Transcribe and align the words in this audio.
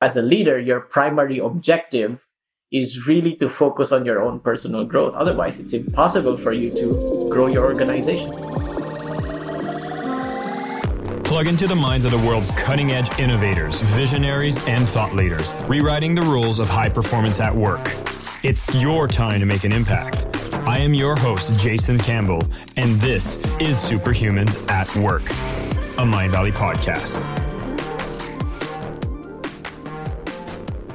as 0.00 0.16
a 0.16 0.22
leader, 0.22 0.58
your 0.58 0.80
primary 0.80 1.38
objective 1.38 2.26
is 2.72 3.06
really 3.06 3.34
to 3.36 3.48
focus 3.48 3.92
on 3.92 4.06
your 4.06 4.22
own 4.22 4.40
personal 4.40 4.84
growth. 4.84 5.14
Otherwise, 5.14 5.60
it's 5.60 5.72
impossible 5.72 6.36
for 6.36 6.52
you 6.52 6.70
to 6.70 7.28
grow 7.28 7.48
your 7.48 7.64
organization. 7.64 8.30
Plug 11.24 11.46
into 11.46 11.66
the 11.66 11.76
minds 11.76 12.04
of 12.04 12.10
the 12.12 12.18
world's 12.26 12.50
cutting 12.52 12.92
edge 12.92 13.18
innovators, 13.18 13.82
visionaries, 13.82 14.56
and 14.66 14.88
thought 14.88 15.14
leaders, 15.14 15.52
rewriting 15.68 16.14
the 16.14 16.22
rules 16.22 16.58
of 16.58 16.68
high 16.68 16.88
performance 16.88 17.38
at 17.38 17.54
work. 17.54 17.94
It's 18.42 18.72
your 18.74 19.06
time 19.06 19.38
to 19.40 19.46
make 19.46 19.64
an 19.64 19.72
impact. 19.72 20.26
I 20.66 20.78
am 20.78 20.94
your 20.94 21.14
host, 21.14 21.52
Jason 21.60 21.98
Campbell, 21.98 22.42
and 22.76 23.00
this 23.00 23.36
is 23.60 23.76
Superhumans 23.76 24.68
at 24.70 24.94
Work, 24.96 25.22
a 25.98 26.04
Mindvalley 26.04 26.52
podcast. 26.52 27.49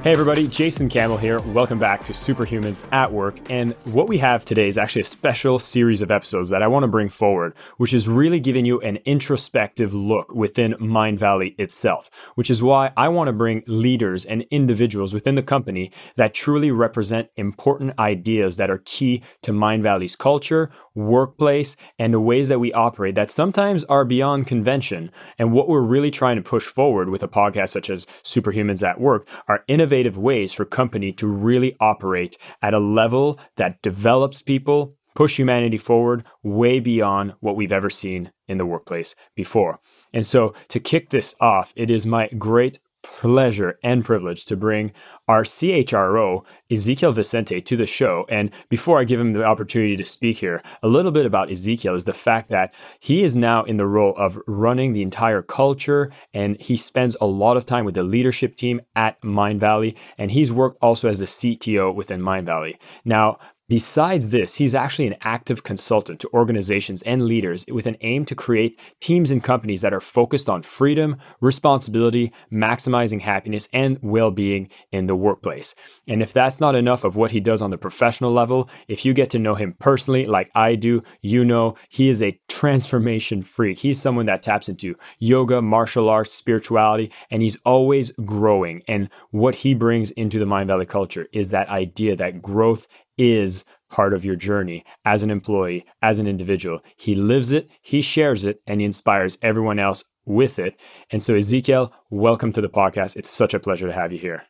Hey 0.06 0.12
everybody, 0.12 0.48
Jason 0.48 0.88
Campbell 0.88 1.18
here. 1.18 1.40
Welcome 1.40 1.80
back 1.80 2.06
to 2.06 2.14
Superhumans 2.14 2.86
at 2.94 3.12
Work. 3.12 3.40
And 3.50 3.74
what 3.86 4.08
we 4.08 4.20
have 4.20 4.46
today 4.46 4.68
is 4.68 4.78
actually 4.78 5.02
a 5.02 5.06
special 5.06 5.58
series 5.58 6.04
of 6.04 6.12
episodes 6.12 6.52
that 6.52 6.62
I 6.62 6.68
want 6.68 6.84
to 6.84 6.88
bring 6.88 7.10
forward, 7.10 7.56
which 7.78 7.92
is 7.92 8.08
really 8.08 8.40
giving 8.40 8.68
you 8.68 8.80
an 8.82 8.98
introspective 9.06 9.96
look 9.96 10.32
within 10.32 10.74
Mindvalley 10.74 11.60
itself, 11.60 12.12
which 12.36 12.52
is 12.52 12.62
why 12.62 12.92
I 12.96 13.08
want 13.08 13.30
to 13.30 13.34
bring 13.34 13.64
leaders 13.66 14.26
and 14.26 14.44
individuals 14.52 15.12
within 15.12 15.34
the 15.34 15.42
company 15.42 15.92
that 16.18 16.36
truly 16.36 16.70
represent 16.70 17.32
important 17.36 17.98
ideas 17.98 18.58
that 18.58 18.70
are 18.70 18.84
key 18.86 19.24
to 19.42 19.52
Mindvalley's 19.52 20.16
culture, 20.16 20.70
workplace, 20.94 21.78
and 21.98 22.14
the 22.14 22.20
ways 22.20 22.48
that 22.50 22.60
we 22.60 22.72
operate 22.74 23.16
that 23.16 23.32
sometimes 23.32 23.84
are 23.86 24.06
beyond 24.06 24.46
convention. 24.46 25.10
And 25.40 25.52
what 25.52 25.68
we're 25.68 25.82
really 25.82 26.12
trying 26.12 26.36
to 26.36 26.44
push 26.44 26.66
forward 26.66 27.10
with 27.10 27.24
a 27.24 27.28
podcast 27.28 27.70
such 27.70 27.90
as 27.90 28.06
Superhumans 28.22 28.88
at 28.88 29.02
Work 29.02 29.28
are 29.48 29.64
innovative 29.68 29.95
innovative 29.96 30.18
ways 30.18 30.52
for 30.52 30.66
company 30.66 31.14
to 31.14 31.26
really 31.26 31.76
operate 31.80 32.38
at 32.62 32.74
a 32.74 32.80
level 32.80 33.40
that 33.56 33.82
develops 33.82 34.42
people, 34.42 34.98
push 35.14 35.40
humanity 35.40 35.78
forward 35.78 36.26
way 36.44 36.82
beyond 36.82 37.34
what 37.40 37.56
we've 37.56 37.72
ever 37.72 37.90
seen 37.90 38.30
in 38.46 38.58
the 38.58 38.66
workplace 38.66 39.16
before. 39.36 39.80
And 40.12 40.26
so 40.26 40.54
to 40.68 40.82
kick 40.82 41.12
this 41.12 41.34
off, 41.40 41.72
it 41.78 41.90
is 41.90 42.06
my 42.06 42.28
great 42.38 42.80
pleasure 43.06 43.78
and 43.84 44.04
privilege 44.04 44.46
to 44.46 44.58
bring 44.58 44.92
our 45.28 45.44
CHRO, 45.44 46.44
Ezekiel 46.72 47.12
Vicente, 47.12 47.62
to 47.62 47.78
the 47.78 47.86
show. 47.86 48.26
And 48.30 48.50
before 48.68 49.00
I 49.00 49.04
give 49.04 49.20
him 49.20 49.34
the 49.34 49.44
opportunity 49.44 49.96
to 49.96 50.04
speak 50.04 50.38
here, 50.38 50.62
a 50.82 50.88
little 50.88 51.12
bit 51.12 51.26
about 51.26 51.52
Ezekiel 51.52 51.94
is 51.94 52.06
the 52.06 52.14
fact 52.14 52.50
that 52.50 52.74
he 53.00 53.24
is 53.24 53.36
now 53.38 53.64
in 53.64 53.78
the 53.78 53.86
role 53.86 54.16
of 54.18 54.40
running 54.48 54.94
the 54.94 55.04
entire 55.04 55.44
culture 55.44 56.12
and 56.34 56.60
he 56.60 56.76
spends 56.76 57.16
a 57.22 57.28
lot 57.28 57.58
of 57.58 57.66
time 57.66 57.86
with 57.86 57.94
the 57.96 58.04
leadership 58.04 58.56
team 58.56 58.82
at 58.96 59.22
Mindvalley. 59.22 59.96
And 60.18 60.32
he's 60.32 60.52
worked 60.52 60.80
also 60.82 61.08
as 61.08 61.22
a 61.22 61.26
CTO 61.26 61.94
within 61.94 62.22
Mindvalley. 62.22 62.78
Now, 63.04 63.38
Besides 63.68 64.30
this, 64.30 64.56
he's 64.56 64.76
actually 64.76 65.08
an 65.08 65.16
active 65.22 65.64
consultant 65.64 66.20
to 66.20 66.30
organizations 66.36 67.02
and 67.02 67.26
leaders 67.26 67.66
with 67.68 67.88
an 67.88 67.98
aim 68.02 68.24
to 68.26 68.36
create 68.36 68.80
teams 69.02 69.32
and 69.32 69.44
companies 69.44 69.82
that 69.82 69.94
are 69.94 70.00
focused 70.00 70.48
on 70.48 70.62
freedom, 70.62 71.18
responsibility, 71.42 72.32
maximizing 72.54 73.22
happiness, 73.22 73.68
and 73.74 73.98
well 74.04 74.30
being 74.30 74.70
in 74.92 75.08
the 75.08 75.16
workplace. 75.16 75.74
And 76.08 76.22
if 76.22 76.32
that's 76.32 76.60
not 76.60 76.76
enough 76.76 77.04
of 77.04 77.16
what 77.16 77.32
he 77.32 77.40
does 77.40 77.64
on 77.64 77.72
the 77.72 77.78
professional 77.78 78.32
level, 78.32 78.70
if 78.88 79.04
you 79.04 79.16
get 79.16 79.32
to 79.32 79.40
know 79.40 79.56
him 79.56 79.76
personally, 79.80 80.28
like 80.28 80.52
I 80.54 80.76
do, 80.76 81.02
you 81.24 81.44
know 81.44 81.74
he 81.90 82.08
is 82.08 82.22
a 82.22 82.40
transformation 82.48 83.42
freak. 83.42 83.80
He's 83.80 84.00
someone 84.00 84.28
that 84.28 84.44
taps 84.44 84.70
into 84.70 84.96
yoga, 85.18 85.60
martial 85.60 86.08
arts, 86.08 86.32
spirituality, 86.32 87.12
and 87.32 87.42
he's 87.42 87.58
always 87.66 88.12
growing. 88.12 88.84
And 88.88 89.10
what 89.32 89.56
he 89.56 89.74
brings 89.74 90.12
into 90.12 90.38
the 90.38 90.46
Mindvalley 90.46 90.88
culture 90.88 91.28
is 91.34 91.50
that 91.50 91.70
idea 91.70 92.16
that 92.16 92.44
growth 92.44 92.88
is 93.18 93.66
part 93.90 94.14
of 94.14 94.26
your 94.26 94.36
journey 94.36 94.84
as 95.06 95.24
an 95.24 95.30
employee, 95.30 95.86
as 96.02 96.20
an 96.20 96.28
individual. 96.28 96.82
He 96.98 97.16
lives 97.16 97.52
it, 97.52 97.70
he 97.82 98.02
shares 98.02 98.44
it, 98.44 98.62
and 98.68 98.82
he 98.82 98.86
inspires 98.86 99.38
everyone 99.42 99.80
else 99.80 100.04
with 100.26 100.60
it. 100.60 100.76
And 101.12 101.22
so, 101.22 101.36
Ezekiel, 101.36 101.94
welcome 102.10 102.52
to 102.54 102.62
the 102.62 102.70
podcast. 102.70 103.16
It's 103.16 103.30
such 103.30 103.54
a 103.54 103.60
pleasure 103.60 103.88
to 103.88 103.94
have 103.94 104.12
you 104.12 104.20
here. 104.20 104.44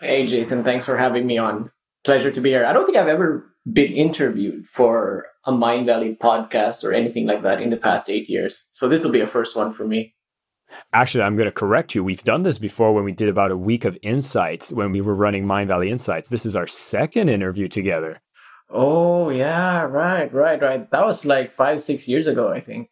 Hey, 0.00 0.26
Jason, 0.26 0.62
thanks 0.62 0.84
for 0.84 0.96
having 0.96 1.26
me 1.26 1.38
on. 1.38 1.70
Pleasure 2.04 2.30
to 2.30 2.40
be 2.40 2.50
here. 2.50 2.64
I 2.64 2.72
don't 2.72 2.84
think 2.84 2.98
I've 2.98 3.08
ever 3.08 3.52
been 3.70 3.92
interviewed 3.92 4.66
for 4.66 5.26
a 5.44 5.52
Mindvalley 5.52 6.18
podcast 6.18 6.84
or 6.84 6.92
anything 6.92 7.26
like 7.26 7.42
that 7.42 7.62
in 7.62 7.70
the 7.70 7.76
past 7.76 8.10
eight 8.10 8.28
years. 8.28 8.66
So, 8.70 8.88
this 8.88 9.02
will 9.02 9.10
be 9.10 9.20
a 9.20 9.26
first 9.26 9.56
one 9.56 9.72
for 9.72 9.86
me. 9.86 10.15
Actually, 10.92 11.24
I'm 11.24 11.36
going 11.36 11.46
to 11.46 11.52
correct 11.52 11.94
you. 11.94 12.02
We've 12.02 12.24
done 12.24 12.42
this 12.42 12.58
before 12.58 12.92
when 12.92 13.04
we 13.04 13.12
did 13.12 13.28
about 13.28 13.50
a 13.50 13.56
week 13.56 13.84
of 13.84 13.98
insights 14.02 14.72
when 14.72 14.92
we 14.92 15.00
were 15.00 15.14
running 15.14 15.44
Mindvalley 15.44 15.88
Insights. 15.88 16.28
This 16.28 16.46
is 16.46 16.56
our 16.56 16.66
second 16.66 17.28
interview 17.28 17.68
together. 17.68 18.20
Oh, 18.68 19.30
yeah, 19.30 19.82
right, 19.82 20.32
right, 20.32 20.60
right. 20.60 20.90
That 20.90 21.04
was 21.04 21.24
like 21.24 21.52
five, 21.52 21.80
six 21.82 22.08
years 22.08 22.26
ago, 22.26 22.50
I 22.50 22.60
think. 22.60 22.90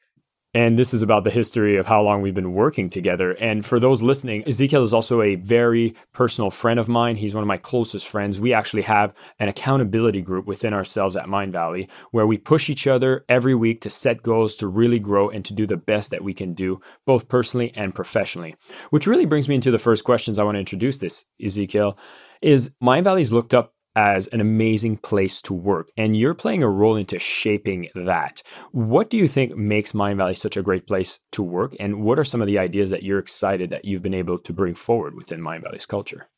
And 0.55 0.79
this 0.79 0.95
is 0.95 1.03
about 1.03 1.25
the 1.25 1.31
history 1.31 1.77
of 1.77 1.87
how 1.87 2.01
long 2.01 2.23
we've 2.23 2.35
been 2.35 2.55
working 2.55 2.89
together. 2.89 3.33
And 3.33 3.67
for 3.67 3.81
those 3.81 4.03
listening, 4.03 4.45
Ezekiel 4.47 4.83
is 4.85 4.95
also 4.95 5.21
a 5.21 5.35
very 5.35 5.97
personal 6.13 6.51
friend 6.51 6.79
of 6.79 6.89
mine. 6.89 7.17
He's 7.17 7.35
one 7.35 7.43
of 7.43 7.49
my 7.49 7.57
closest 7.57 8.07
friends. 8.07 8.41
We 8.41 8.53
actually 8.53 8.83
have 8.83 9.13
an 9.41 9.49
accountability 9.49 10.23
group 10.23 10.47
within 10.47 10.73
ourselves 10.73 11.17
at 11.17 11.27
Mindvalley 11.27 11.91
where 12.13 12.27
we 12.27 12.39
push 12.39 12.71
each 12.71 12.87
other 12.87 13.25
every 13.29 13.55
week 13.55 13.81
to 13.81 13.91
set 13.91 14.23
goals 14.23 14.55
to 14.57 14.69
really 14.69 15.01
grow 15.01 15.29
and 15.29 15.45
to 15.45 15.53
do 15.53 15.67
the 15.67 15.77
best 15.77 16.13
that 16.13 16.23
we 16.23 16.33
can 16.33 16.55
do, 16.55 16.81
both 17.05 17.29
personally 17.29 17.73
and 17.75 17.93
professionally. 17.93 18.55
Which 18.91 19.09
really 19.09 19.27
brings 19.27 19.49
me 19.49 19.57
into 19.57 19.73
the 19.73 19.79
first 19.79 20.05
questions 20.05 20.39
I 20.39 20.45
want 20.45 20.55
to 20.55 20.61
introduce 20.61 20.99
this, 20.99 21.27
Ezekiel. 21.45 21.99
Is 22.41 22.75
Mindvalley's 22.81 23.33
looked 23.33 23.55
up 23.55 23.75
as 23.97 24.27
an 24.29 24.41
amazing 24.41 24.97
place 24.97 25.41
to 25.43 25.55
work, 25.55 25.91
and 25.97 26.17
you're 26.17 26.35
playing 26.35 26.63
a 26.63 26.69
role 26.69 26.97
into 26.97 27.19
shaping 27.19 27.89
that. 27.95 28.43
What 28.73 29.11
do 29.11 29.17
you 29.17 29.29
think 29.29 29.57
makes 29.57 29.93
Mindvalley 29.93 30.37
such 30.37 30.57
a 30.57 30.63
great 30.63 30.87
place 30.87 31.21
to 31.33 31.43
work, 31.43 31.75
and 31.79 32.03
what 32.03 32.19
are 32.19 32.25
some 32.25 32.41
of 32.41 32.47
the 32.47 32.59
ideas 32.59 32.91
that 32.91 33.03
you're 33.03 33.19
excited 33.19 33.71
that 33.71 33.85
you've 33.85 34.03
been 34.03 34.15
able 34.15 34.39
to 34.39 34.53
bring 34.53 34.75
forward 34.75 35.15
within 35.15 35.41
Mindvalley's 35.41 35.87
culture? 35.87 36.29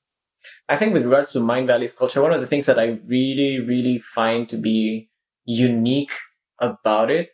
I 0.68 0.76
think 0.76 0.92
with 0.92 1.04
regards 1.04 1.32
to 1.32 1.40
Mindvalley's 1.40 1.92
culture, 1.92 2.22
one 2.22 2.32
of 2.32 2.40
the 2.40 2.46
things 2.46 2.66
that 2.66 2.78
I 2.78 2.98
really, 3.06 3.60
really 3.60 3.98
find 3.98 4.48
to 4.48 4.56
be 4.56 5.10
unique 5.44 6.12
about 6.60 7.10
it 7.10 7.30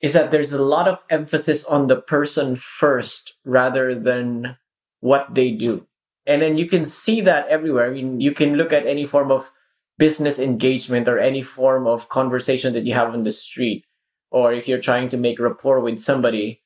is 0.00 0.12
that 0.12 0.30
there's 0.30 0.52
a 0.52 0.62
lot 0.62 0.88
of 0.88 1.02
emphasis 1.10 1.64
on 1.64 1.88
the 1.88 1.96
person 1.96 2.56
first 2.56 3.36
rather 3.44 3.94
than 3.94 4.56
what 5.00 5.34
they 5.34 5.50
do. 5.50 5.86
And 6.26 6.42
then 6.42 6.58
you 6.58 6.66
can 6.66 6.84
see 6.84 7.20
that 7.22 7.48
everywhere. 7.48 7.86
I 7.86 7.90
mean, 7.90 8.20
you 8.20 8.32
can 8.32 8.54
look 8.54 8.72
at 8.72 8.86
any 8.86 9.06
form 9.06 9.30
of 9.30 9.50
business 9.98 10.38
engagement 10.38 11.08
or 11.08 11.18
any 11.18 11.42
form 11.42 11.86
of 11.86 12.08
conversation 12.08 12.72
that 12.72 12.86
you 12.86 12.94
have 12.94 13.12
on 13.12 13.24
the 13.24 13.32
street, 13.32 13.84
or 14.30 14.52
if 14.52 14.68
you're 14.68 14.80
trying 14.80 15.08
to 15.10 15.16
make 15.16 15.38
rapport 15.38 15.80
with 15.80 15.98
somebody, 15.98 16.62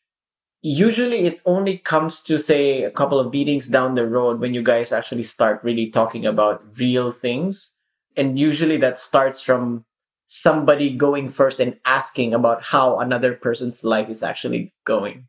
usually 0.63 1.27
it 1.27 1.41
only 1.45 1.79
comes 1.79 2.23
to 2.23 2.39
say 2.39 2.83
a 2.83 2.91
couple 2.91 3.19
of 3.19 3.33
meetings 3.33 3.69
down 3.69 3.95
the 3.95 4.07
road 4.07 4.39
when 4.39 4.55
you 4.55 4.63
guys 4.63 4.93
actually 4.93 5.23
start 5.23 5.65
really 5.65 5.91
talking 5.91 6.25
about 6.25 6.63
real 6.79 7.11
things. 7.11 7.73
And 8.17 8.39
usually 8.39 8.77
that 8.79 8.99
starts 8.99 9.41
from 9.41 9.85
somebody 10.29 10.95
going 10.97 11.29
first 11.29 11.61
and 11.61 11.79
asking 11.85 12.33
about 12.35 12.63
how 12.63 12.99
another 12.99 13.35
person's 13.35 13.83
life 13.83 14.09
is 14.09 14.23
actually 14.23 14.73
going. 14.87 15.29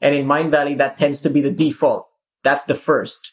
And 0.00 0.14
in 0.14 0.26
Mindvalley, 0.26 0.76
that 0.78 0.96
tends 0.96 1.20
to 1.22 1.30
be 1.30 1.40
the 1.40 1.50
default. 1.50 2.06
That's 2.42 2.64
the 2.64 2.74
first. 2.74 3.32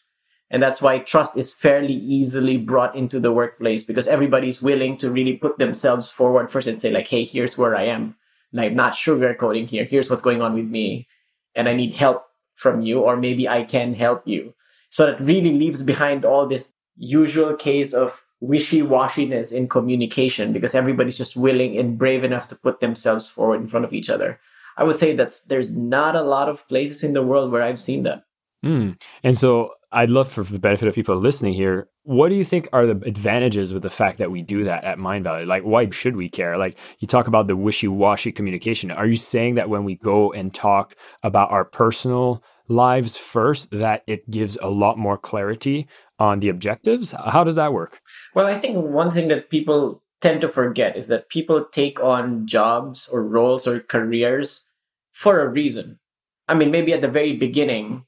And 0.54 0.62
that's 0.62 0.80
why 0.80 1.00
trust 1.00 1.36
is 1.36 1.52
fairly 1.52 1.94
easily 1.94 2.58
brought 2.58 2.94
into 2.94 3.18
the 3.18 3.32
workplace 3.32 3.82
because 3.82 4.06
everybody's 4.06 4.62
willing 4.62 4.96
to 4.98 5.10
really 5.10 5.36
put 5.36 5.58
themselves 5.58 6.12
forward 6.12 6.48
first 6.48 6.68
and 6.68 6.80
say, 6.80 6.92
like, 6.92 7.08
hey, 7.08 7.24
here's 7.24 7.58
where 7.58 7.74
I 7.74 7.86
am. 7.86 8.14
I'm 8.56 8.76
not 8.76 8.92
sugarcoating 8.92 9.68
here. 9.68 9.82
Here's 9.82 10.08
what's 10.08 10.22
going 10.22 10.42
on 10.42 10.54
with 10.54 10.66
me. 10.66 11.08
And 11.56 11.68
I 11.68 11.74
need 11.74 11.94
help 11.94 12.26
from 12.54 12.82
you, 12.82 13.00
or 13.00 13.16
maybe 13.16 13.48
I 13.48 13.64
can 13.64 13.94
help 13.94 14.22
you. 14.28 14.54
So 14.90 15.06
that 15.06 15.20
really 15.20 15.50
leaves 15.50 15.82
behind 15.82 16.24
all 16.24 16.46
this 16.46 16.72
usual 16.96 17.56
case 17.56 17.92
of 17.92 18.24
wishy-washiness 18.38 19.52
in 19.52 19.68
communication 19.68 20.52
because 20.52 20.72
everybody's 20.72 21.18
just 21.18 21.34
willing 21.34 21.76
and 21.76 21.98
brave 21.98 22.22
enough 22.22 22.46
to 22.50 22.54
put 22.54 22.78
themselves 22.78 23.28
forward 23.28 23.60
in 23.60 23.66
front 23.66 23.86
of 23.86 23.92
each 23.92 24.08
other. 24.08 24.38
I 24.76 24.84
would 24.84 24.98
say 24.98 25.16
that's 25.16 25.42
there's 25.42 25.74
not 25.76 26.14
a 26.14 26.22
lot 26.22 26.48
of 26.48 26.68
places 26.68 27.02
in 27.02 27.12
the 27.12 27.24
world 27.24 27.50
where 27.50 27.62
I've 27.62 27.80
seen 27.80 28.04
that. 28.04 28.22
Mm. 28.64 29.02
And 29.24 29.36
so 29.36 29.72
I'd 29.94 30.10
love 30.10 30.30
for, 30.30 30.42
the 30.42 30.58
benefit 30.58 30.88
of 30.88 30.94
people 30.94 31.16
listening 31.16 31.54
here, 31.54 31.88
what 32.02 32.28
do 32.28 32.34
you 32.34 32.44
think 32.44 32.68
are 32.72 32.86
the 32.86 33.00
advantages 33.06 33.72
with 33.72 33.82
the 33.82 33.90
fact 33.90 34.18
that 34.18 34.30
we 34.30 34.42
do 34.42 34.64
that 34.64 34.84
at 34.84 34.98
Mindvalley? 34.98 35.46
Like, 35.46 35.62
why 35.62 35.88
should 35.90 36.16
we 36.16 36.28
care? 36.28 36.58
Like, 36.58 36.76
you 36.98 37.08
talk 37.08 37.28
about 37.28 37.46
the 37.46 37.56
wishy 37.56 37.88
washy 37.88 38.32
communication. 38.32 38.90
Are 38.90 39.06
you 39.06 39.16
saying 39.16 39.54
that 39.54 39.68
when 39.68 39.84
we 39.84 39.94
go 39.94 40.32
and 40.32 40.52
talk 40.52 40.96
about 41.22 41.50
our 41.50 41.64
personal 41.64 42.42
lives 42.68 43.16
first, 43.16 43.70
that 43.70 44.02
it 44.06 44.28
gives 44.30 44.58
a 44.60 44.68
lot 44.68 44.98
more 44.98 45.16
clarity 45.16 45.86
on 46.18 46.40
the 46.40 46.48
objectives? 46.48 47.12
How 47.12 47.44
does 47.44 47.56
that 47.56 47.72
work? 47.72 48.00
Well, 48.34 48.46
I 48.46 48.58
think 48.58 48.76
one 48.76 49.10
thing 49.10 49.28
that 49.28 49.48
people 49.48 50.02
tend 50.20 50.40
to 50.40 50.48
forget 50.48 50.96
is 50.96 51.08
that 51.08 51.28
people 51.28 51.64
take 51.64 52.02
on 52.02 52.46
jobs 52.46 53.08
or 53.08 53.22
roles 53.22 53.66
or 53.66 53.80
careers 53.80 54.64
for 55.12 55.40
a 55.40 55.48
reason. 55.48 56.00
I 56.48 56.54
mean, 56.54 56.70
maybe 56.70 56.92
at 56.92 57.00
the 57.00 57.08
very 57.08 57.36
beginning, 57.36 58.04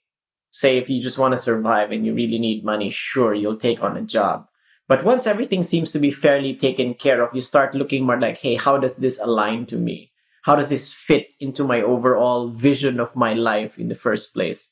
say 0.56 0.78
if 0.78 0.88
you 0.88 1.00
just 1.00 1.18
want 1.18 1.32
to 1.32 1.38
survive 1.38 1.92
and 1.92 2.06
you 2.06 2.14
really 2.14 2.38
need 2.38 2.64
money, 2.64 2.88
sure, 2.88 3.34
you'll 3.34 3.58
take 3.58 3.82
on 3.82 3.96
a 3.96 4.02
job. 4.02 4.48
But 4.88 5.04
once 5.04 5.26
everything 5.26 5.62
seems 5.62 5.92
to 5.92 5.98
be 5.98 6.10
fairly 6.10 6.54
taken 6.54 6.94
care 6.94 7.22
of, 7.22 7.34
you 7.34 7.40
start 7.40 7.74
looking 7.74 8.04
more 8.04 8.18
like, 8.18 8.38
hey, 8.38 8.54
how 8.54 8.78
does 8.78 8.96
this 8.96 9.20
align 9.20 9.66
to 9.66 9.76
me? 9.76 10.12
How 10.44 10.56
does 10.56 10.68
this 10.68 10.92
fit 10.92 11.26
into 11.40 11.64
my 11.64 11.82
overall 11.82 12.50
vision 12.50 13.00
of 13.00 13.16
my 13.16 13.34
life 13.34 13.78
in 13.78 13.88
the 13.88 13.94
first 13.94 14.32
place? 14.32 14.68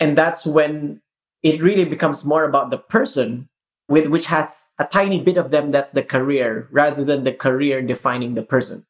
And 0.00 0.18
that's 0.18 0.46
when 0.46 1.02
it 1.42 1.62
really 1.62 1.84
becomes 1.84 2.24
more 2.24 2.44
about 2.44 2.70
the 2.70 2.78
person 2.78 3.48
with 3.86 4.08
which 4.08 4.26
has 4.26 4.64
a 4.78 4.84
tiny 4.86 5.20
bit 5.20 5.36
of 5.36 5.50
them 5.50 5.70
that's 5.70 5.92
the 5.92 6.02
career 6.02 6.68
rather 6.72 7.04
than 7.04 7.22
the 7.22 7.32
career 7.32 7.82
defining 7.82 8.34
the 8.34 8.42
person. 8.42 8.86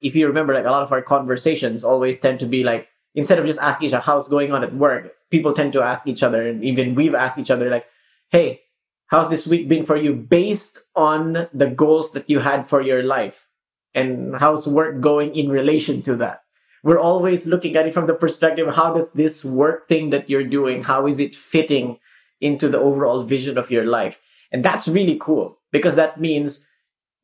If 0.00 0.16
you 0.16 0.26
remember, 0.26 0.54
like 0.54 0.64
a 0.64 0.70
lot 0.70 0.82
of 0.82 0.92
our 0.92 1.02
conversations 1.02 1.84
always 1.84 2.18
tend 2.18 2.40
to 2.40 2.46
be 2.46 2.64
like, 2.64 2.88
instead 3.14 3.38
of 3.38 3.46
just 3.46 3.60
asking 3.60 3.88
each 3.88 3.94
other 3.94 4.02
how's 4.02 4.28
going 4.28 4.50
on 4.50 4.64
at 4.64 4.74
work, 4.74 5.12
people 5.34 5.52
tend 5.52 5.72
to 5.72 5.82
ask 5.82 6.06
each 6.06 6.22
other, 6.22 6.46
and 6.46 6.62
even 6.62 6.94
we've 6.94 7.14
asked 7.14 7.38
each 7.38 7.50
other, 7.50 7.68
like, 7.68 7.86
hey, 8.30 8.62
how's 9.06 9.30
this 9.30 9.48
week 9.48 9.66
been 9.68 9.84
for 9.84 9.96
you 9.96 10.14
based 10.14 10.78
on 10.94 11.48
the 11.52 11.66
goals 11.66 12.12
that 12.12 12.30
you 12.30 12.38
had 12.38 12.68
for 12.68 12.80
your 12.80 13.02
life? 13.02 13.48
And 13.94 14.36
how's 14.36 14.68
work 14.68 15.00
going 15.00 15.34
in 15.34 15.50
relation 15.50 16.02
to 16.02 16.14
that? 16.22 16.42
We're 16.84 17.00
always 17.00 17.46
looking 17.46 17.74
at 17.74 17.86
it 17.86 17.94
from 17.94 18.06
the 18.06 18.14
perspective 18.14 18.72
how 18.74 18.94
does 18.94 19.12
this 19.12 19.44
work 19.44 19.88
thing 19.88 20.10
that 20.10 20.30
you're 20.30 20.44
doing, 20.44 20.82
how 20.82 21.08
is 21.08 21.18
it 21.18 21.34
fitting 21.34 21.98
into 22.40 22.68
the 22.68 22.78
overall 22.78 23.24
vision 23.24 23.58
of 23.58 23.70
your 23.70 23.86
life? 23.86 24.20
And 24.52 24.64
that's 24.64 24.86
really 24.86 25.18
cool 25.20 25.58
because 25.72 25.96
that 25.96 26.20
means 26.20 26.68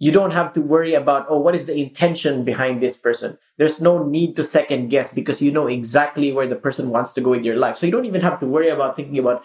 you 0.00 0.10
don't 0.10 0.32
have 0.32 0.54
to 0.54 0.62
worry 0.62 0.94
about, 0.94 1.26
oh, 1.28 1.38
what 1.38 1.54
is 1.54 1.66
the 1.66 1.76
intention 1.76 2.42
behind 2.42 2.82
this 2.82 2.96
person? 2.96 3.38
There's 3.58 3.82
no 3.82 4.02
need 4.02 4.34
to 4.36 4.44
second 4.44 4.88
guess 4.88 5.12
because 5.12 5.42
you 5.42 5.52
know 5.52 5.66
exactly 5.66 6.32
where 6.32 6.48
the 6.48 6.56
person 6.56 6.88
wants 6.88 7.12
to 7.12 7.20
go 7.20 7.34
in 7.34 7.44
your 7.44 7.56
life. 7.56 7.76
So 7.76 7.84
you 7.84 7.92
don't 7.92 8.06
even 8.06 8.22
have 8.22 8.40
to 8.40 8.46
worry 8.46 8.68
about 8.68 8.96
thinking 8.96 9.18
about 9.18 9.44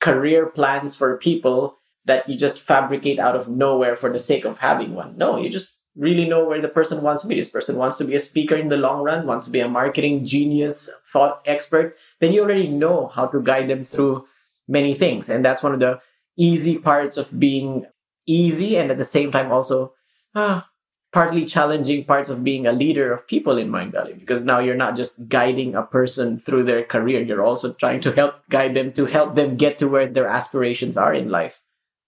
career 0.00 0.46
plans 0.46 0.94
for 0.94 1.18
people 1.18 1.76
that 2.04 2.28
you 2.28 2.38
just 2.38 2.62
fabricate 2.62 3.18
out 3.18 3.34
of 3.34 3.48
nowhere 3.48 3.96
for 3.96 4.12
the 4.12 4.20
sake 4.20 4.44
of 4.44 4.58
having 4.58 4.94
one. 4.94 5.18
No, 5.18 5.36
you 5.36 5.50
just 5.50 5.76
really 5.96 6.28
know 6.28 6.44
where 6.44 6.60
the 6.60 6.68
person 6.68 7.02
wants 7.02 7.22
to 7.22 7.28
be. 7.28 7.34
This 7.34 7.50
person 7.50 7.76
wants 7.76 7.98
to 7.98 8.04
be 8.04 8.14
a 8.14 8.20
speaker 8.20 8.54
in 8.54 8.68
the 8.68 8.76
long 8.76 9.02
run, 9.02 9.26
wants 9.26 9.46
to 9.46 9.50
be 9.50 9.58
a 9.58 9.68
marketing 9.68 10.24
genius, 10.24 10.88
thought 11.12 11.42
expert. 11.46 11.96
Then 12.20 12.32
you 12.32 12.42
already 12.42 12.68
know 12.68 13.08
how 13.08 13.26
to 13.26 13.42
guide 13.42 13.66
them 13.66 13.82
through 13.82 14.24
many 14.68 14.94
things. 14.94 15.28
And 15.28 15.44
that's 15.44 15.64
one 15.64 15.74
of 15.74 15.80
the 15.80 16.00
easy 16.36 16.78
parts 16.78 17.16
of 17.16 17.38
being 17.40 17.86
easy 18.30 18.76
and 18.76 18.90
at 18.90 18.98
the 18.98 19.04
same 19.04 19.32
time 19.32 19.50
also 19.50 19.92
ah, 20.34 20.68
partly 21.12 21.44
challenging 21.44 22.04
parts 22.04 22.28
of 22.28 22.44
being 22.44 22.66
a 22.66 22.72
leader 22.72 23.12
of 23.12 23.26
people 23.26 23.58
in 23.58 23.68
Mindvalley 23.70 24.18
because 24.18 24.44
now 24.44 24.60
you're 24.60 24.76
not 24.76 24.96
just 24.96 25.28
guiding 25.28 25.74
a 25.74 25.82
person 25.82 26.40
through 26.40 26.64
their 26.64 26.84
career, 26.84 27.20
you're 27.20 27.44
also 27.44 27.72
trying 27.74 28.00
to 28.02 28.12
help 28.12 28.34
guide 28.48 28.74
them 28.74 28.92
to 28.92 29.06
help 29.06 29.34
them 29.34 29.56
get 29.56 29.78
to 29.78 29.88
where 29.88 30.06
their 30.06 30.28
aspirations 30.28 30.96
are 30.96 31.12
in 31.12 31.28
life. 31.28 31.60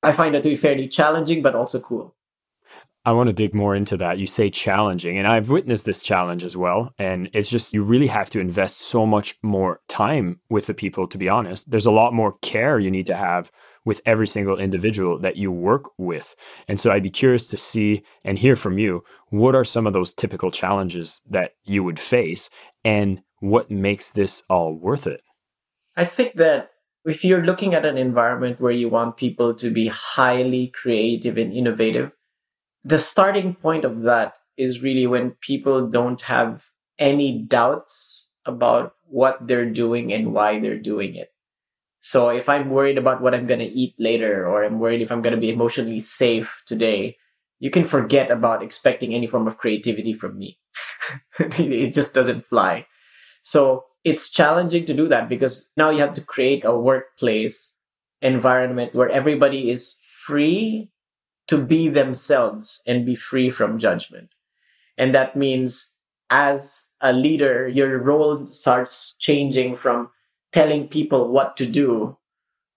I 0.03 0.13
find 0.13 0.35
that 0.35 0.43
to 0.45 0.51
be 0.51 0.57
fairly 0.57 0.89
challenging, 0.89 1.43
but 1.43 1.55
also 1.55 1.81
cool. 1.81 2.15
I 3.05 3.11
want 3.13 3.27
to 3.27 3.33
dig 3.33 3.53
more 3.53 3.75
into 3.75 3.97
that. 3.97 4.19
You 4.19 4.29
say 4.29 4.49
challenging, 4.49 5.19
and 5.19 5.27
I've 5.27 5.51
witnessed 5.51 5.85
this 5.85 6.03
challenge 6.03 6.45
as 6.45 6.57
well. 6.57 6.95
And 6.99 7.29
it's 7.33 7.49
just 7.49 7.75
you 7.75 7.83
really 7.83 8.07
have 8.07 8.31
to 8.31 8.39
invest 8.39 8.81
so 8.81 9.07
much 9.07 9.37
more 9.43 9.81
time 9.89 10.41
with 10.49 10.67
the 10.67 10.75
people, 10.75 11.09
to 11.09 11.19
be 11.19 11.29
honest. 11.29 11.69
There's 11.69 11.87
a 11.87 11.91
lot 11.91 12.15
more 12.15 12.37
care 12.43 12.79
you 12.79 12.93
need 12.93 13.07
to 13.09 13.17
have 13.17 13.51
with 13.84 14.00
every 14.06 14.26
single 14.26 14.58
individual 14.58 15.19
that 15.19 15.37
you 15.37 15.50
work 15.50 15.90
with. 15.99 16.34
And 16.69 16.79
so 16.79 16.90
I'd 16.90 17.02
be 17.02 17.11
curious 17.11 17.46
to 17.49 17.56
see 17.56 18.05
and 18.25 18.38
hear 18.38 18.56
from 18.56 18.79
you 18.79 19.05
what 19.31 19.55
are 19.55 19.64
some 19.64 19.87
of 19.87 19.93
those 19.93 20.14
typical 20.14 20.50
challenges 20.50 21.20
that 21.31 21.52
you 21.64 21.82
would 21.82 21.99
face 21.99 22.49
and 22.84 23.23
what 23.40 23.70
makes 23.70 24.12
this 24.12 24.43
all 24.49 24.73
worth 24.73 25.06
it? 25.06 25.23
I 25.96 26.05
think 26.05 26.34
that 26.34 26.70
if 27.05 27.25
you're 27.25 27.44
looking 27.44 27.75
at 27.75 27.84
an 27.84 27.99
environment 27.99 28.61
where 28.61 28.73
you 28.73 28.88
want 28.88 29.17
people 29.17 29.55
to 29.55 29.70
be 29.70 29.88
highly 29.88 30.69
creative 30.69 31.37
and 31.37 31.52
innovative, 31.52 32.12
the 32.84 32.99
starting 32.99 33.55
point 33.55 33.84
of 33.84 34.02
that 34.02 34.34
is 34.56 34.82
really 34.82 35.06
when 35.06 35.32
people 35.40 35.88
don't 35.88 36.23
have 36.23 36.69
any 36.99 37.43
doubts 37.43 38.29
about 38.46 38.94
what 39.05 39.46
they're 39.46 39.70
doing 39.70 40.12
and 40.12 40.32
why 40.32 40.61
they're 40.61 40.79
doing 40.79 41.17
it. 41.17 41.31
So 42.03 42.31
if 42.31 42.49
I'm 42.49 42.69
worried 42.69 42.99
about 42.99 43.23
what 43.23 43.33
I'm 43.33 43.47
going 43.47 43.61
to 43.61 43.65
eat 43.65 43.95
later, 43.97 44.45
or 44.47 44.65
I'm 44.65 44.81
worried 44.81 45.03
if 45.03 45.13
I'm 45.13 45.23
going 45.23 45.37
to 45.37 45.41
be 45.41 45.53
emotionally 45.53 46.01
safe 46.01 46.63
today, 46.67 47.17
you 47.61 47.71
can 47.71 47.85
forget 47.85 48.29
about 48.29 48.63
expecting 48.63 49.15
any 49.15 49.29
form 49.29 49.47
of 49.47 49.57
creativity 49.57 50.13
from 50.13 50.37
me. 50.37 50.59
it 51.39 51.93
just 51.93 52.13
doesn't 52.13 52.45
fly. 52.45 52.87
So 53.43 53.85
it's 54.03 54.31
challenging 54.31 54.85
to 54.87 54.95
do 54.95 55.07
that 55.09 55.29
because 55.29 55.71
now 55.77 55.91
you 55.91 56.01
have 56.01 56.15
to 56.15 56.25
create 56.25 56.65
a 56.65 56.77
workplace 56.77 57.77
environment 58.21 58.97
where 58.97 59.09
everybody 59.09 59.71
is 59.71 59.99
free 60.03 60.91
to 61.47 61.59
be 61.59 61.89
themselves 61.89 62.83
and 62.85 63.07
be 63.07 63.15
free 63.15 63.49
from 63.49 63.79
judgment. 63.79 64.31
And 64.99 65.15
that 65.15 65.37
means 65.37 65.95
as 66.31 66.91
a 67.01 67.13
leader, 67.13 67.69
your 67.69 67.99
role 68.03 68.45
starts 68.45 69.15
changing 69.21 69.77
from 69.77 70.11
telling 70.53 70.89
people 70.89 71.29
what 71.29 71.57
to 71.57 71.67
do 71.67 72.17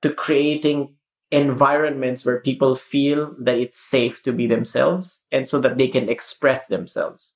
to 0.01 0.13
creating 0.13 0.95
environments 1.31 2.25
where 2.25 2.39
people 2.39 2.75
feel 2.75 3.35
that 3.39 3.57
it's 3.57 3.79
safe 3.79 4.21
to 4.23 4.31
be 4.31 4.47
themselves 4.47 5.25
and 5.31 5.47
so 5.47 5.59
that 5.59 5.77
they 5.77 5.87
can 5.87 6.07
express 6.07 6.67
themselves. 6.67 7.35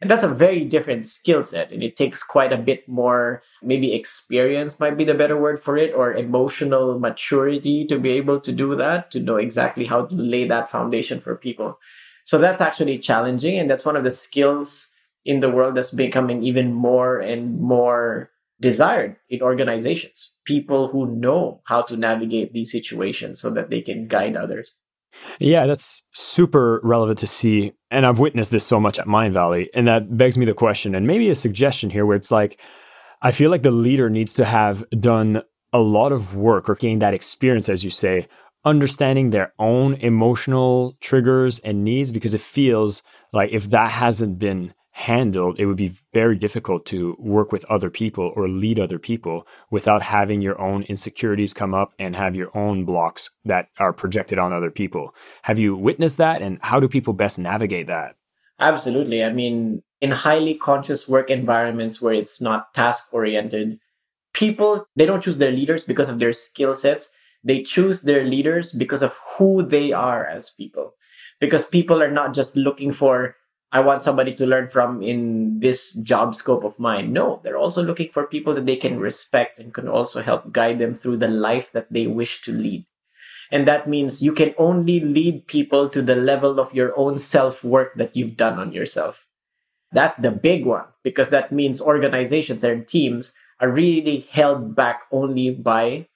And 0.00 0.10
that's 0.10 0.24
a 0.24 0.28
very 0.28 0.64
different 0.64 1.04
skill 1.04 1.42
set. 1.42 1.70
And 1.70 1.82
it 1.82 1.94
takes 1.94 2.22
quite 2.22 2.54
a 2.54 2.58
bit 2.58 2.88
more, 2.88 3.42
maybe 3.62 3.92
experience 3.92 4.80
might 4.80 4.96
be 4.96 5.04
the 5.04 5.14
better 5.14 5.38
word 5.38 5.60
for 5.60 5.76
it, 5.76 5.92
or 5.94 6.14
emotional 6.14 6.98
maturity 6.98 7.86
to 7.86 7.98
be 7.98 8.12
able 8.12 8.40
to 8.40 8.52
do 8.52 8.74
that, 8.76 9.10
to 9.10 9.20
know 9.20 9.36
exactly 9.36 9.84
how 9.84 10.06
to 10.06 10.14
lay 10.14 10.46
that 10.46 10.70
foundation 10.70 11.20
for 11.20 11.36
people. 11.36 11.78
So 12.24 12.38
that's 12.38 12.62
actually 12.62 12.98
challenging. 12.98 13.58
And 13.58 13.70
that's 13.70 13.84
one 13.84 13.96
of 13.96 14.04
the 14.04 14.10
skills 14.10 14.88
in 15.26 15.40
the 15.40 15.50
world 15.50 15.74
that's 15.74 15.92
becoming 15.92 16.42
even 16.42 16.72
more 16.72 17.18
and 17.18 17.60
more 17.60 18.30
desired 18.60 19.16
in 19.28 19.42
organizations 19.42 20.36
people 20.44 20.88
who 20.88 21.06
know 21.06 21.60
how 21.64 21.82
to 21.82 21.96
navigate 21.96 22.52
these 22.52 22.70
situations 22.70 23.40
so 23.40 23.50
that 23.50 23.70
they 23.70 23.80
can 23.80 24.06
guide 24.06 24.36
others 24.36 24.78
yeah 25.38 25.66
that's 25.66 26.02
super 26.12 26.80
relevant 26.82 27.18
to 27.18 27.26
see 27.26 27.72
and 27.90 28.06
i've 28.06 28.18
witnessed 28.18 28.50
this 28.50 28.66
so 28.66 28.78
much 28.78 28.98
at 28.98 29.06
Mindvalley. 29.06 29.68
and 29.74 29.86
that 29.86 30.16
begs 30.16 30.38
me 30.38 30.46
the 30.46 30.54
question 30.54 30.94
and 30.94 31.06
maybe 31.06 31.30
a 31.30 31.34
suggestion 31.34 31.90
here 31.90 32.06
where 32.06 32.16
it's 32.16 32.30
like 32.30 32.60
i 33.22 33.30
feel 33.30 33.50
like 33.50 33.62
the 33.62 33.70
leader 33.70 34.10
needs 34.10 34.32
to 34.34 34.44
have 34.44 34.88
done 34.90 35.42
a 35.72 35.78
lot 35.78 36.12
of 36.12 36.36
work 36.36 36.68
or 36.68 36.74
gained 36.74 37.02
that 37.02 37.14
experience 37.14 37.68
as 37.68 37.82
you 37.82 37.90
say 37.90 38.26
understanding 38.64 39.30
their 39.30 39.52
own 39.58 39.94
emotional 39.94 40.94
triggers 41.00 41.58
and 41.60 41.82
needs 41.84 42.12
because 42.12 42.34
it 42.34 42.40
feels 42.40 43.02
like 43.32 43.50
if 43.52 43.70
that 43.70 43.90
hasn't 43.90 44.38
been 44.38 44.74
handled, 44.92 45.58
it 45.58 45.66
would 45.66 45.76
be 45.76 45.94
very 46.12 46.36
difficult 46.36 46.84
to 46.86 47.16
work 47.18 47.52
with 47.52 47.64
other 47.66 47.90
people 47.90 48.32
or 48.34 48.48
lead 48.48 48.78
other 48.78 48.98
people 48.98 49.46
without 49.70 50.02
having 50.02 50.42
your 50.42 50.60
own 50.60 50.82
insecurities 50.84 51.54
come 51.54 51.74
up 51.74 51.92
and 51.98 52.16
have 52.16 52.34
your 52.34 52.56
own 52.56 52.84
blocks 52.84 53.30
that 53.44 53.68
are 53.78 53.92
projected 53.92 54.38
on 54.38 54.52
other 54.52 54.70
people. 54.70 55.14
Have 55.42 55.58
you 55.58 55.76
witnessed 55.76 56.18
that? 56.18 56.42
And 56.42 56.58
how 56.62 56.80
do 56.80 56.88
people 56.88 57.12
best 57.12 57.38
navigate 57.38 57.86
that? 57.86 58.16
Absolutely. 58.58 59.24
I 59.24 59.32
mean, 59.32 59.82
in 60.00 60.10
highly 60.10 60.54
conscious 60.54 61.08
work 61.08 61.30
environments 61.30 62.02
where 62.02 62.14
it's 62.14 62.40
not 62.40 62.74
task 62.74 63.12
oriented, 63.12 63.78
people, 64.34 64.86
they 64.96 65.06
don't 65.06 65.22
choose 65.22 65.38
their 65.38 65.52
leaders 65.52 65.84
because 65.84 66.08
of 66.08 66.18
their 66.18 66.32
skill 66.32 66.74
sets. 66.74 67.10
They 67.42 67.62
choose 67.62 68.02
their 68.02 68.24
leaders 68.24 68.72
because 68.72 69.02
of 69.02 69.18
who 69.36 69.62
they 69.62 69.92
are 69.92 70.26
as 70.26 70.50
people. 70.50 70.94
Because 71.40 71.68
people 71.68 72.02
are 72.02 72.10
not 72.10 72.34
just 72.34 72.54
looking 72.54 72.92
for 72.92 73.34
I 73.72 73.80
want 73.80 74.02
somebody 74.02 74.34
to 74.34 74.46
learn 74.46 74.68
from 74.68 75.00
in 75.00 75.60
this 75.60 75.92
job 75.92 76.34
scope 76.34 76.64
of 76.64 76.78
mine. 76.78 77.12
No, 77.12 77.40
they're 77.44 77.56
also 77.56 77.82
looking 77.82 78.10
for 78.10 78.26
people 78.26 78.54
that 78.54 78.66
they 78.66 78.76
can 78.76 78.98
respect 78.98 79.58
and 79.60 79.72
can 79.72 79.86
also 79.86 80.22
help 80.22 80.50
guide 80.50 80.80
them 80.80 80.92
through 80.92 81.18
the 81.18 81.28
life 81.28 81.70
that 81.72 81.92
they 81.92 82.08
wish 82.08 82.42
to 82.42 82.52
lead. 82.52 82.84
And 83.52 83.66
that 83.68 83.88
means 83.88 84.22
you 84.22 84.32
can 84.32 84.54
only 84.58 84.98
lead 85.00 85.46
people 85.46 85.88
to 85.90 86.02
the 86.02 86.16
level 86.16 86.58
of 86.58 86.74
your 86.74 86.96
own 86.98 87.18
self 87.18 87.62
work 87.62 87.94
that 87.94 88.16
you've 88.16 88.36
done 88.36 88.58
on 88.58 88.72
yourself. 88.72 89.26
That's 89.92 90.16
the 90.16 90.30
big 90.30 90.66
one 90.66 90.86
because 91.02 91.30
that 91.30 91.52
means 91.52 91.80
organizations 91.80 92.62
and 92.62 92.86
teams 92.86 93.34
are 93.60 93.70
really 93.70 94.20
held 94.20 94.74
back 94.74 95.02
only 95.12 95.50
by 95.50 96.08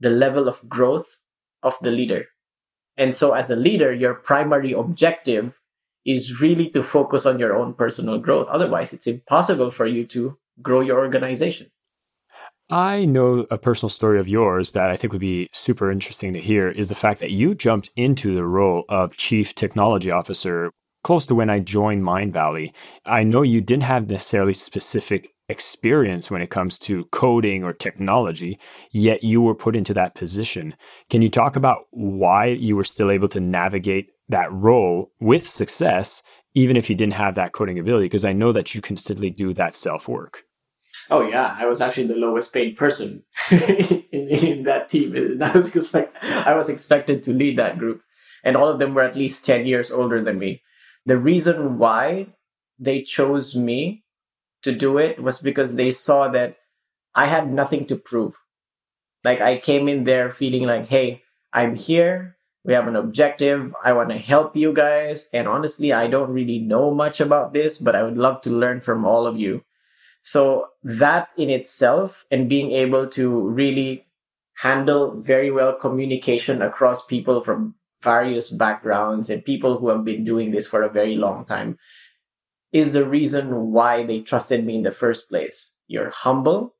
the 0.00 0.10
level 0.10 0.48
of 0.48 0.68
growth 0.68 1.20
of 1.62 1.76
the 1.80 1.90
leader. 1.90 2.26
And 2.96 3.14
so 3.14 3.32
as 3.32 3.50
a 3.50 3.56
leader, 3.56 3.92
your 3.92 4.14
primary 4.14 4.72
objective 4.72 5.60
is 6.08 6.40
really 6.40 6.70
to 6.70 6.82
focus 6.82 7.26
on 7.26 7.38
your 7.38 7.54
own 7.54 7.74
personal 7.74 8.18
growth. 8.18 8.48
Otherwise, 8.48 8.94
it's 8.94 9.06
impossible 9.06 9.70
for 9.70 9.86
you 9.86 10.06
to 10.06 10.38
grow 10.62 10.80
your 10.80 10.98
organization. 10.98 11.70
I 12.70 13.04
know 13.04 13.46
a 13.50 13.58
personal 13.58 13.90
story 13.90 14.18
of 14.18 14.26
yours 14.26 14.72
that 14.72 14.88
I 14.90 14.96
think 14.96 15.12
would 15.12 15.20
be 15.20 15.48
super 15.52 15.90
interesting 15.90 16.32
to 16.32 16.40
hear 16.40 16.70
is 16.70 16.88
the 16.88 16.94
fact 16.94 17.20
that 17.20 17.30
you 17.30 17.54
jumped 17.54 17.90
into 17.94 18.34
the 18.34 18.44
role 18.44 18.84
of 18.88 19.16
chief 19.18 19.54
technology 19.54 20.10
officer 20.10 20.70
close 21.04 21.26
to 21.26 21.34
when 21.34 21.50
I 21.50 21.60
joined 21.60 22.02
Mindvalley. 22.02 22.72
I 23.04 23.22
know 23.22 23.42
you 23.42 23.60
didn't 23.60 23.84
have 23.84 24.08
necessarily 24.10 24.54
specific 24.54 25.28
experience 25.48 26.30
when 26.30 26.42
it 26.42 26.50
comes 26.50 26.78
to 26.80 27.04
coding 27.06 27.64
or 27.64 27.72
technology, 27.72 28.58
yet 28.92 29.22
you 29.22 29.40
were 29.40 29.54
put 29.54 29.76
into 29.76 29.94
that 29.94 30.14
position. 30.14 30.74
Can 31.10 31.22
you 31.22 31.30
talk 31.30 31.56
about 31.56 31.84
why 31.90 32.46
you 32.46 32.76
were 32.76 32.84
still 32.84 33.10
able 33.10 33.28
to 33.28 33.40
navigate 33.40 34.10
that 34.28 34.52
role 34.52 35.12
with 35.20 35.48
success, 35.48 36.22
even 36.54 36.76
if 36.76 36.90
you 36.90 36.96
didn't 36.96 37.14
have 37.14 37.34
that 37.36 37.52
coding 37.52 37.78
ability? 37.78 38.06
Because 38.06 38.24
I 38.24 38.32
know 38.32 38.52
that 38.52 38.74
you 38.74 38.80
consistently 38.80 39.30
do 39.30 39.52
that 39.54 39.74
self 39.74 40.08
work. 40.08 40.44
Oh 41.10 41.26
yeah, 41.26 41.56
I 41.58 41.66
was 41.66 41.80
actually 41.80 42.06
the 42.08 42.16
lowest 42.16 42.52
paid 42.52 42.76
person 42.76 43.22
in, 43.50 44.04
in, 44.12 44.62
that 44.64 44.88
team. 44.88 45.38
Was 45.54 45.74
expect- 45.74 46.22
I 46.22 46.54
was 46.54 46.68
expected 46.68 47.22
to 47.22 47.32
lead 47.32 47.56
that 47.58 47.78
group, 47.78 48.02
and 48.44 48.56
all 48.56 48.68
of 48.68 48.78
them 48.78 48.94
were 48.94 49.02
at 49.02 49.16
least 49.16 49.44
ten 49.44 49.66
years 49.66 49.90
older 49.90 50.22
than 50.22 50.38
me. 50.38 50.62
The 51.06 51.16
reason 51.16 51.78
why 51.78 52.34
they 52.78 53.02
chose 53.02 53.56
me 53.56 54.04
to 54.62 54.72
do 54.72 54.98
it 54.98 55.22
was 55.22 55.38
because 55.38 55.76
they 55.76 55.90
saw 55.90 56.28
that 56.28 56.56
I 57.14 57.26
had 57.26 57.50
nothing 57.50 57.86
to 57.86 57.96
prove. 57.96 58.36
Like 59.24 59.40
I 59.40 59.58
came 59.58 59.88
in 59.88 60.04
there 60.04 60.30
feeling 60.30 60.64
like, 60.64 60.86
hey, 60.88 61.22
I'm 61.52 61.74
here. 61.74 62.36
We 62.64 62.74
have 62.74 62.88
an 62.88 62.96
objective. 62.96 63.74
I 63.84 63.92
want 63.92 64.10
to 64.10 64.18
help 64.18 64.56
you 64.56 64.72
guys. 64.72 65.28
And 65.32 65.48
honestly, 65.48 65.92
I 65.92 66.08
don't 66.08 66.30
really 66.30 66.58
know 66.58 66.92
much 66.92 67.20
about 67.20 67.52
this, 67.52 67.78
but 67.78 67.94
I 67.94 68.02
would 68.02 68.18
love 68.18 68.40
to 68.42 68.50
learn 68.50 68.80
from 68.80 69.04
all 69.04 69.26
of 69.26 69.38
you. 69.38 69.64
So 70.22 70.66
that 70.82 71.28
in 71.36 71.48
itself 71.48 72.26
and 72.30 72.48
being 72.48 72.72
able 72.72 73.08
to 73.08 73.48
really 73.48 74.06
handle 74.56 75.20
very 75.20 75.50
well 75.50 75.74
communication 75.74 76.60
across 76.60 77.06
people 77.06 77.42
from 77.42 77.76
various 78.02 78.50
backgrounds 78.50 79.30
and 79.30 79.44
people 79.44 79.78
who 79.78 79.88
have 79.88 80.04
been 80.04 80.24
doing 80.24 80.50
this 80.50 80.66
for 80.66 80.82
a 80.82 80.90
very 80.90 81.16
long 81.16 81.44
time 81.44 81.78
is 82.72 82.92
the 82.92 83.08
reason 83.08 83.72
why 83.72 84.04
they 84.04 84.20
trusted 84.20 84.64
me 84.64 84.76
in 84.76 84.82
the 84.82 84.92
first 84.92 85.28
place. 85.28 85.74
You're 85.86 86.10
humble, 86.10 86.74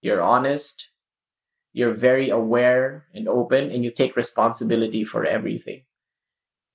you're 0.00 0.20
honest, 0.20 0.88
you're 1.78 1.94
very 1.94 2.28
aware 2.28 3.06
and 3.14 3.28
open, 3.28 3.70
and 3.70 3.84
you 3.84 3.90
take 3.90 4.16
responsibility 4.16 5.04
for 5.04 5.24
everything. 5.24 5.82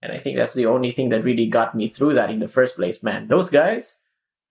And 0.01 0.12
I 0.12 0.17
think 0.17 0.38
that's 0.38 0.53
the 0.53 0.65
only 0.65 0.91
thing 0.91 1.10
that 1.10 1.24
really 1.24 1.48
got 1.48 1.75
me 1.75 1.88
through 1.88 2.13
that 2.15 2.29
in 2.29 2.39
the 2.39 2.48
first 2.48 2.75
place, 2.75 3.03
man. 3.03 3.27
Those 3.27 3.50
guys, 3.50 3.98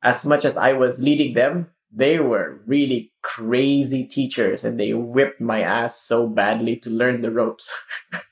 as 0.03 0.25
much 0.25 0.45
as 0.45 0.57
I 0.57 0.73
was 0.73 1.03
leading 1.03 1.35
them, 1.35 1.71
they 1.91 2.19
were 2.19 2.63
really 2.67 3.13
crazy 3.23 4.07
teachers 4.07 4.65
and 4.65 4.81
they 4.81 4.95
whipped 4.95 5.41
my 5.41 5.61
ass 5.61 6.01
so 6.01 6.27
badly 6.27 6.77
to 6.77 6.91
learn 6.91 7.21
the 7.21 7.31
ropes. 7.31 7.71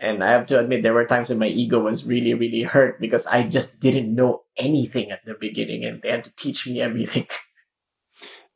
And 0.00 0.22
I 0.22 0.32
have 0.32 0.46
to 0.48 0.60
admit, 0.60 0.82
there 0.82 0.92
were 0.92 1.06
times 1.06 1.30
when 1.30 1.38
my 1.38 1.46
ego 1.46 1.80
was 1.80 2.04
really, 2.04 2.34
really 2.34 2.62
hurt 2.62 3.00
because 3.00 3.26
I 3.26 3.44
just 3.44 3.80
didn't 3.80 4.14
know 4.14 4.42
anything 4.58 5.10
at 5.10 5.24
the 5.24 5.34
beginning 5.34 5.84
and 5.84 6.02
they 6.02 6.10
had 6.10 6.24
to 6.24 6.36
teach 6.36 6.66
me 6.66 6.82
everything. 6.82 7.26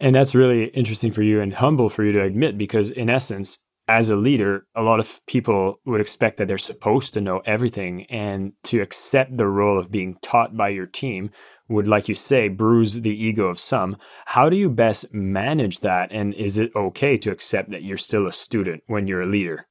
And 0.00 0.14
that's 0.14 0.34
really 0.34 0.66
interesting 0.66 1.12
for 1.12 1.22
you 1.22 1.40
and 1.40 1.54
humble 1.54 1.88
for 1.88 2.04
you 2.04 2.12
to 2.12 2.22
admit 2.22 2.56
because, 2.56 2.90
in 2.90 3.10
essence, 3.10 3.58
as 3.88 4.10
a 4.10 4.16
leader, 4.16 4.66
a 4.76 4.82
lot 4.82 5.00
of 5.00 5.20
people 5.26 5.80
would 5.86 6.00
expect 6.00 6.36
that 6.36 6.46
they're 6.46 6.58
supposed 6.58 7.14
to 7.14 7.20
know 7.20 7.40
everything 7.46 8.04
and 8.04 8.52
to 8.64 8.80
accept 8.80 9.36
the 9.36 9.46
role 9.46 9.78
of 9.78 9.90
being 9.90 10.18
taught 10.22 10.56
by 10.56 10.68
your 10.68 10.86
team 10.86 11.30
would, 11.68 11.88
like 11.88 12.08
you 12.08 12.14
say, 12.14 12.48
bruise 12.48 13.00
the 13.00 13.10
ego 13.10 13.46
of 13.46 13.58
some. 13.58 13.96
How 14.26 14.48
do 14.48 14.56
you 14.56 14.70
best 14.70 15.12
manage 15.12 15.80
that? 15.80 16.12
And 16.12 16.34
is 16.34 16.58
it 16.58 16.70
okay 16.76 17.16
to 17.18 17.30
accept 17.30 17.70
that 17.70 17.82
you're 17.82 17.96
still 17.96 18.26
a 18.26 18.32
student 18.32 18.82
when 18.86 19.06
you're 19.06 19.22
a 19.22 19.26
leader? 19.26 19.66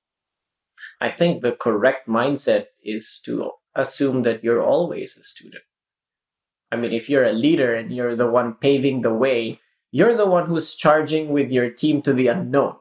I 1.00 1.10
think 1.10 1.42
the 1.42 1.54
correct 1.54 2.08
mindset 2.08 2.66
is 2.84 3.22
to 3.26 3.52
assume 3.76 4.24
that 4.24 4.44
you're 4.44 4.64
always 4.64 5.16
a 5.18 5.24
student. 5.24 5.64
I 6.72 6.76
mean, 6.76 6.92
if 6.92 7.10
you're 7.10 7.24
a 7.24 7.34
leader 7.34 7.74
and 7.74 7.92
you're 7.92 8.16
the 8.16 8.30
one 8.30 8.56
paving 8.56 9.02
the 9.02 9.14
way, 9.14 9.60
you're 9.92 10.16
the 10.16 10.30
one 10.30 10.48
who's 10.48 10.76
charging 10.76 11.30
with 11.30 11.52
your 11.52 11.70
team 11.70 12.02
to 12.04 12.14
the 12.14 12.28
unknown. 12.28 12.76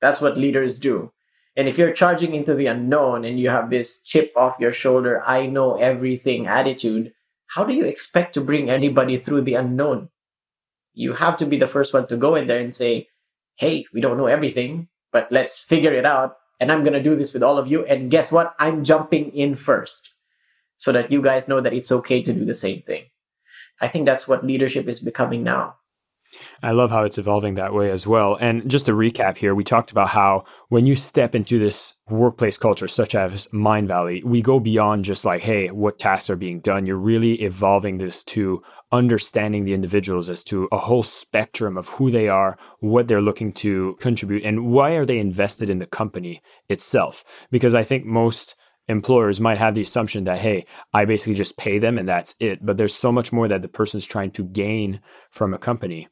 That's 0.00 0.20
what 0.20 0.36
leaders 0.36 0.78
do. 0.78 1.12
And 1.56 1.68
if 1.68 1.78
you're 1.78 1.92
charging 1.92 2.34
into 2.34 2.54
the 2.54 2.66
unknown 2.66 3.24
and 3.24 3.38
you 3.38 3.48
have 3.48 3.70
this 3.70 4.02
chip 4.02 4.32
off 4.36 4.58
your 4.58 4.72
shoulder, 4.72 5.22
I 5.24 5.46
know 5.46 5.76
everything 5.76 6.46
attitude, 6.46 7.12
how 7.46 7.64
do 7.64 7.74
you 7.74 7.84
expect 7.84 8.34
to 8.34 8.40
bring 8.40 8.68
anybody 8.68 9.16
through 9.16 9.42
the 9.42 9.54
unknown? 9.54 10.08
You 10.92 11.14
have 11.14 11.36
to 11.38 11.46
be 11.46 11.56
the 11.56 11.66
first 11.66 11.94
one 11.94 12.08
to 12.08 12.16
go 12.16 12.34
in 12.34 12.46
there 12.46 12.58
and 12.58 12.74
say, 12.74 13.08
Hey, 13.56 13.86
we 13.92 14.00
don't 14.00 14.18
know 14.18 14.26
everything, 14.26 14.88
but 15.12 15.30
let's 15.30 15.60
figure 15.60 15.92
it 15.92 16.04
out 16.04 16.36
and 16.60 16.70
I'm 16.70 16.82
going 16.82 16.94
to 16.94 17.02
do 17.02 17.16
this 17.16 17.32
with 17.32 17.42
all 17.42 17.58
of 17.58 17.68
you. 17.68 17.84
And 17.84 18.10
guess 18.10 18.32
what? 18.32 18.54
I'm 18.58 18.84
jumping 18.84 19.30
in 19.30 19.54
first 19.54 20.14
so 20.76 20.92
that 20.92 21.10
you 21.10 21.22
guys 21.22 21.48
know 21.48 21.60
that 21.60 21.72
it's 21.72 21.92
okay 21.92 22.22
to 22.22 22.32
do 22.32 22.44
the 22.44 22.54
same 22.54 22.82
thing. 22.82 23.04
I 23.80 23.88
think 23.88 24.06
that's 24.06 24.28
what 24.28 24.44
leadership 24.44 24.86
is 24.88 25.00
becoming 25.00 25.42
now. 25.42 25.76
I 26.62 26.72
love 26.72 26.90
how 26.90 27.04
it's 27.04 27.18
evolving 27.18 27.54
that 27.54 27.74
way 27.74 27.90
as 27.90 28.06
well. 28.06 28.36
And 28.40 28.68
just 28.70 28.86
to 28.86 28.92
recap 28.92 29.36
here, 29.36 29.54
we 29.54 29.64
talked 29.64 29.90
about 29.90 30.08
how 30.08 30.44
when 30.68 30.86
you 30.86 30.94
step 30.94 31.34
into 31.34 31.58
this 31.58 31.94
workplace 32.08 32.56
culture, 32.56 32.88
such 32.88 33.14
as 33.14 33.48
Mindvalley, 33.48 34.22
we 34.24 34.42
go 34.42 34.60
beyond 34.60 35.04
just 35.04 35.24
like, 35.24 35.42
hey, 35.42 35.70
what 35.70 35.98
tasks 35.98 36.28
are 36.30 36.36
being 36.36 36.60
done. 36.60 36.86
You're 36.86 36.96
really 36.96 37.42
evolving 37.42 37.98
this 37.98 38.22
to 38.24 38.62
understanding 38.92 39.64
the 39.64 39.74
individuals 39.74 40.28
as 40.28 40.44
to 40.44 40.68
a 40.70 40.78
whole 40.78 41.02
spectrum 41.02 41.76
of 41.76 41.88
who 41.88 42.10
they 42.10 42.28
are, 42.28 42.56
what 42.80 43.08
they're 43.08 43.20
looking 43.20 43.52
to 43.52 43.96
contribute, 44.00 44.44
and 44.44 44.66
why 44.66 44.92
are 44.92 45.06
they 45.06 45.18
invested 45.18 45.70
in 45.70 45.78
the 45.78 45.86
company 45.86 46.42
itself. 46.68 47.24
Because 47.50 47.74
I 47.74 47.82
think 47.82 48.04
most 48.04 48.54
employers 48.88 49.40
might 49.40 49.58
have 49.58 49.74
the 49.74 49.82
assumption 49.82 50.24
that 50.24 50.38
hey 50.38 50.64
i 50.92 51.04
basically 51.04 51.34
just 51.34 51.56
pay 51.56 51.78
them 51.78 51.98
and 51.98 52.08
that's 52.08 52.34
it 52.40 52.64
but 52.64 52.76
there's 52.76 52.94
so 52.94 53.10
much 53.10 53.32
more 53.32 53.48
that 53.48 53.62
the 53.62 53.68
person's 53.68 54.04
trying 54.04 54.30
to 54.30 54.44
gain 54.44 55.00
from 55.30 55.54
a 55.54 55.58
company 55.58 56.08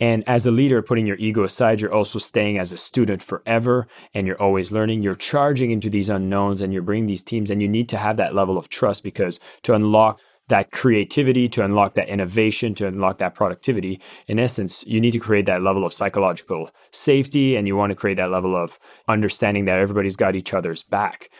and 0.00 0.24
as 0.26 0.46
a 0.46 0.50
leader, 0.50 0.80
putting 0.80 1.06
your 1.06 1.18
ego 1.18 1.44
aside, 1.44 1.80
you're 1.80 1.92
also 1.92 2.18
staying 2.18 2.58
as 2.58 2.72
a 2.72 2.76
student 2.78 3.22
forever 3.22 3.86
and 4.14 4.26
you're 4.26 4.40
always 4.40 4.72
learning. 4.72 5.02
You're 5.02 5.14
charging 5.14 5.70
into 5.70 5.90
these 5.90 6.08
unknowns 6.08 6.62
and 6.62 6.72
you're 6.72 6.80
bringing 6.80 7.06
these 7.06 7.22
teams, 7.22 7.50
and 7.50 7.60
you 7.60 7.68
need 7.68 7.90
to 7.90 7.98
have 7.98 8.16
that 8.16 8.34
level 8.34 8.56
of 8.56 8.70
trust 8.70 9.04
because 9.04 9.38
to 9.64 9.74
unlock 9.74 10.18
that 10.48 10.72
creativity, 10.72 11.48
to 11.50 11.64
unlock 11.64 11.94
that 11.94 12.08
innovation, 12.08 12.74
to 12.74 12.86
unlock 12.86 13.18
that 13.18 13.34
productivity, 13.34 14.00
in 14.26 14.38
essence, 14.38 14.84
you 14.86 15.00
need 15.00 15.12
to 15.12 15.18
create 15.18 15.46
that 15.46 15.62
level 15.62 15.84
of 15.84 15.92
psychological 15.92 16.70
safety 16.90 17.54
and 17.54 17.68
you 17.68 17.76
want 17.76 17.90
to 17.90 17.96
create 17.96 18.16
that 18.16 18.30
level 18.30 18.56
of 18.56 18.78
understanding 19.06 19.66
that 19.66 19.78
everybody's 19.78 20.16
got 20.16 20.34
each 20.34 20.52
other's 20.52 20.82
back. 20.82 21.30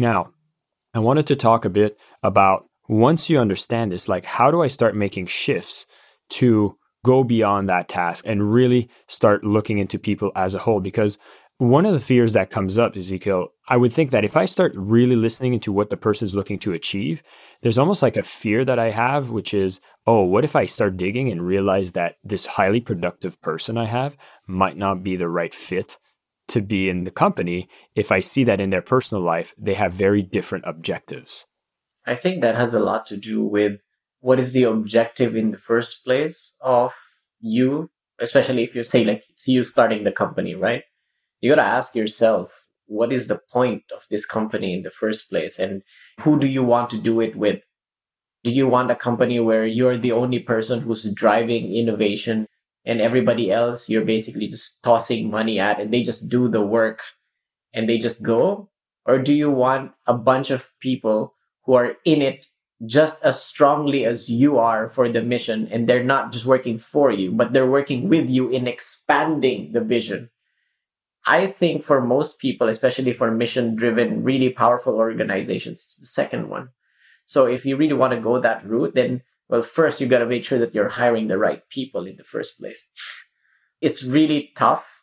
Now, 0.00 0.30
I 0.94 0.98
wanted 0.98 1.26
to 1.26 1.36
talk 1.36 1.66
a 1.66 1.68
bit 1.68 1.98
about 2.22 2.64
once 2.88 3.28
you 3.28 3.38
understand 3.38 3.92
this, 3.92 4.08
like 4.08 4.24
how 4.24 4.50
do 4.50 4.62
I 4.62 4.66
start 4.66 4.96
making 4.96 5.26
shifts 5.26 5.84
to 6.30 6.78
go 7.04 7.22
beyond 7.22 7.68
that 7.68 7.88
task 7.88 8.24
and 8.26 8.50
really 8.50 8.88
start 9.08 9.44
looking 9.44 9.76
into 9.76 9.98
people 9.98 10.32
as 10.34 10.54
a 10.54 10.58
whole? 10.58 10.80
Because 10.80 11.18
one 11.58 11.84
of 11.84 11.92
the 11.92 12.00
fears 12.00 12.32
that 12.32 12.48
comes 12.48 12.78
up, 12.78 12.96
Ezekiel, 12.96 13.48
I 13.68 13.76
would 13.76 13.92
think 13.92 14.10
that 14.12 14.24
if 14.24 14.38
I 14.38 14.46
start 14.46 14.72
really 14.74 15.16
listening 15.16 15.52
into 15.52 15.70
what 15.70 15.90
the 15.90 15.98
person 15.98 16.24
is 16.24 16.34
looking 16.34 16.58
to 16.60 16.72
achieve, 16.72 17.22
there's 17.60 17.76
almost 17.76 18.00
like 18.00 18.16
a 18.16 18.22
fear 18.22 18.64
that 18.64 18.78
I 18.78 18.88
have, 18.92 19.28
which 19.28 19.52
is, 19.52 19.82
oh, 20.06 20.22
what 20.22 20.44
if 20.44 20.56
I 20.56 20.64
start 20.64 20.96
digging 20.96 21.30
and 21.30 21.46
realize 21.46 21.92
that 21.92 22.14
this 22.24 22.46
highly 22.46 22.80
productive 22.80 23.38
person 23.42 23.76
I 23.76 23.84
have 23.84 24.16
might 24.46 24.78
not 24.78 25.02
be 25.02 25.16
the 25.16 25.28
right 25.28 25.52
fit 25.52 25.98
to 26.50 26.60
be 26.60 26.88
in 26.88 27.04
the 27.04 27.10
company 27.10 27.68
if 27.94 28.12
I 28.12 28.20
see 28.20 28.44
that 28.44 28.60
in 28.60 28.70
their 28.70 28.82
personal 28.82 29.22
life, 29.22 29.54
they 29.58 29.74
have 29.74 29.92
very 29.92 30.22
different 30.22 30.64
objectives? 30.66 31.46
I 32.06 32.14
think 32.14 32.42
that 32.42 32.56
has 32.56 32.74
a 32.74 32.80
lot 32.80 33.06
to 33.06 33.16
do 33.16 33.44
with 33.44 33.80
what 34.20 34.38
is 34.38 34.52
the 34.52 34.64
objective 34.64 35.34
in 35.34 35.50
the 35.50 35.58
first 35.58 36.04
place 36.04 36.54
of 36.60 36.92
you, 37.40 37.90
especially 38.18 38.64
if 38.64 38.74
you 38.74 38.82
say 38.82 39.04
like 39.04 39.24
it's 39.30 39.48
you 39.48 39.64
starting 39.64 40.04
the 40.04 40.12
company, 40.12 40.54
right? 40.54 40.84
you 41.40 41.50
got 41.50 41.62
to 41.62 41.68
ask 41.68 41.94
yourself, 41.94 42.66
what 42.86 43.12
is 43.12 43.28
the 43.28 43.40
point 43.52 43.84
of 43.94 44.04
this 44.10 44.26
company 44.26 44.74
in 44.74 44.82
the 44.82 44.90
first 44.90 45.30
place? 45.30 45.58
And 45.58 45.82
who 46.20 46.38
do 46.38 46.46
you 46.46 46.62
want 46.62 46.90
to 46.90 46.98
do 46.98 47.20
it 47.20 47.36
with? 47.36 47.60
Do 48.42 48.50
you 48.50 48.66
want 48.66 48.90
a 48.90 48.96
company 48.96 49.38
where 49.40 49.66
you're 49.66 49.96
the 49.96 50.12
only 50.12 50.38
person 50.38 50.80
who's 50.80 51.10
driving 51.12 51.72
innovation 51.72 52.46
and 52.84 53.00
everybody 53.00 53.50
else 53.50 53.88
you're 53.88 54.04
basically 54.04 54.46
just 54.46 54.82
tossing 54.82 55.30
money 55.30 55.58
at 55.58 55.80
and 55.80 55.92
they 55.92 56.02
just 56.02 56.28
do 56.28 56.48
the 56.48 56.62
work 56.62 57.02
and 57.72 57.88
they 57.88 57.98
just 57.98 58.22
go? 58.22 58.70
Or 59.06 59.18
do 59.18 59.32
you 59.32 59.50
want 59.50 59.92
a 60.06 60.14
bunch 60.14 60.50
of 60.50 60.70
people 60.80 61.34
who 61.64 61.74
are 61.74 61.96
in 62.04 62.22
it 62.22 62.46
just 62.86 63.24
as 63.24 63.42
strongly 63.42 64.04
as 64.04 64.28
you 64.28 64.58
are 64.58 64.88
for 64.88 65.08
the 65.08 65.22
mission 65.22 65.68
and 65.68 65.88
they're 65.88 66.04
not 66.04 66.32
just 66.32 66.46
working 66.46 66.78
for 66.78 67.10
you, 67.10 67.30
but 67.32 67.52
they're 67.52 67.70
working 67.70 68.08
with 68.08 68.30
you 68.30 68.48
in 68.48 68.66
expanding 68.66 69.72
the 69.72 69.80
vision? 69.80 70.30
I 71.26 71.46
think 71.46 71.84
for 71.84 72.00
most 72.00 72.40
people, 72.40 72.68
especially 72.68 73.12
for 73.12 73.30
mission 73.30 73.76
driven, 73.76 74.24
really 74.24 74.50
powerful 74.50 74.94
organizations, 74.94 75.82
it's 75.84 75.96
the 75.98 76.06
second 76.06 76.48
one. 76.48 76.70
So 77.26 77.46
if 77.46 77.66
you 77.66 77.76
really 77.76 77.92
want 77.92 78.14
to 78.14 78.20
go 78.20 78.38
that 78.38 78.66
route, 78.66 78.94
then, 78.94 79.22
well, 79.50 79.62
first 79.62 80.00
you've 80.00 80.10
got 80.10 80.20
to 80.20 80.26
make 80.26 80.44
sure 80.44 80.60
that 80.60 80.74
you're 80.74 80.88
hiring 80.88 81.26
the 81.26 81.36
right 81.36 81.68
people 81.68 82.06
in 82.06 82.16
the 82.16 82.24
first 82.24 82.60
place. 82.60 82.88
It's 83.80 84.04
really 84.04 84.52
tough 84.54 85.02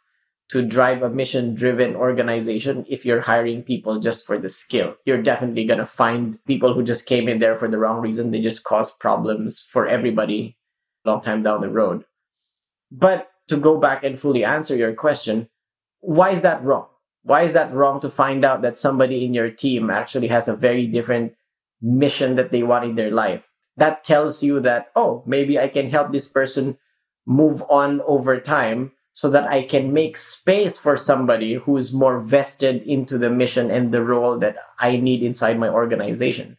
to 0.50 0.62
drive 0.62 1.04
a 1.04 1.10
mission 1.10 1.54
driven 1.54 1.98
organization 1.98 2.86
if 2.88 3.06
you're 3.06 3.20
hiring 3.22 3.62
people 3.62 4.00
just 4.00 4.26
for 4.26 4.38
the 4.38 4.48
skill. 4.48 4.96
You're 5.06 5.22
definitely 5.22 5.66
going 5.66 5.80
to 5.80 5.86
find 5.86 6.40
people 6.46 6.74
who 6.74 6.82
just 6.82 7.06
came 7.06 7.28
in 7.28 7.40
there 7.40 7.58
for 7.58 7.68
the 7.68 7.78
wrong 7.78 8.00
reason. 8.00 8.32
They 8.32 8.40
just 8.40 8.64
cause 8.64 8.90
problems 8.90 9.60
for 9.60 9.86
everybody 9.86 10.56
long 11.04 11.20
time 11.20 11.44
down 11.44 11.62
the 11.62 11.70
road. 11.70 12.06
But 12.90 13.30
to 13.50 13.58
go 13.58 13.78
back 13.78 14.04
and 14.04 14.18
fully 14.18 14.46
answer 14.46 14.76
your 14.76 14.94
question, 14.94 15.50
why 16.00 16.32
is 16.32 16.42
that 16.44 16.64
wrong? 16.64 16.88
Why 17.24 17.42
is 17.42 17.52
that 17.52 17.74
wrong 17.74 18.00
to 18.00 18.10
find 18.10 18.46
out 18.46 18.62
that 18.62 18.78
somebody 18.78 19.26
in 19.26 19.34
your 19.34 19.52
team 19.52 19.90
actually 19.90 20.28
has 20.28 20.48
a 20.48 20.56
very 20.56 20.88
different 20.88 21.34
mission 21.82 22.36
that 22.36 22.52
they 22.52 22.64
want 22.64 22.86
in 22.86 22.96
their 22.96 23.12
life? 23.12 23.52
That 23.78 24.04
tells 24.04 24.44
you 24.44 24.60
that, 24.62 24.88
oh, 24.96 25.24
maybe 25.26 25.60
I 25.60 25.68
can 25.68 25.90
help 25.90 26.12
this 26.12 26.28
person 26.28 26.78
move 27.26 27.64
on 27.70 28.02
over 28.02 28.40
time 28.40 28.92
so 29.14 29.30
that 29.30 29.50
I 29.50 29.64
can 29.64 29.94
make 29.94 30.16
space 30.16 30.78
for 30.78 30.96
somebody 30.96 31.56
who 31.56 31.78
is 31.78 31.94
more 31.94 32.20
vested 32.20 32.84
into 32.84 33.18
the 33.18 33.30
mission 33.30 33.72
and 33.72 33.92
the 33.92 34.04
role 34.04 34.38
that 34.40 34.58
I 34.80 34.98
need 34.98 35.24
inside 35.24 35.58
my 35.58 35.70
organization. 35.70 36.58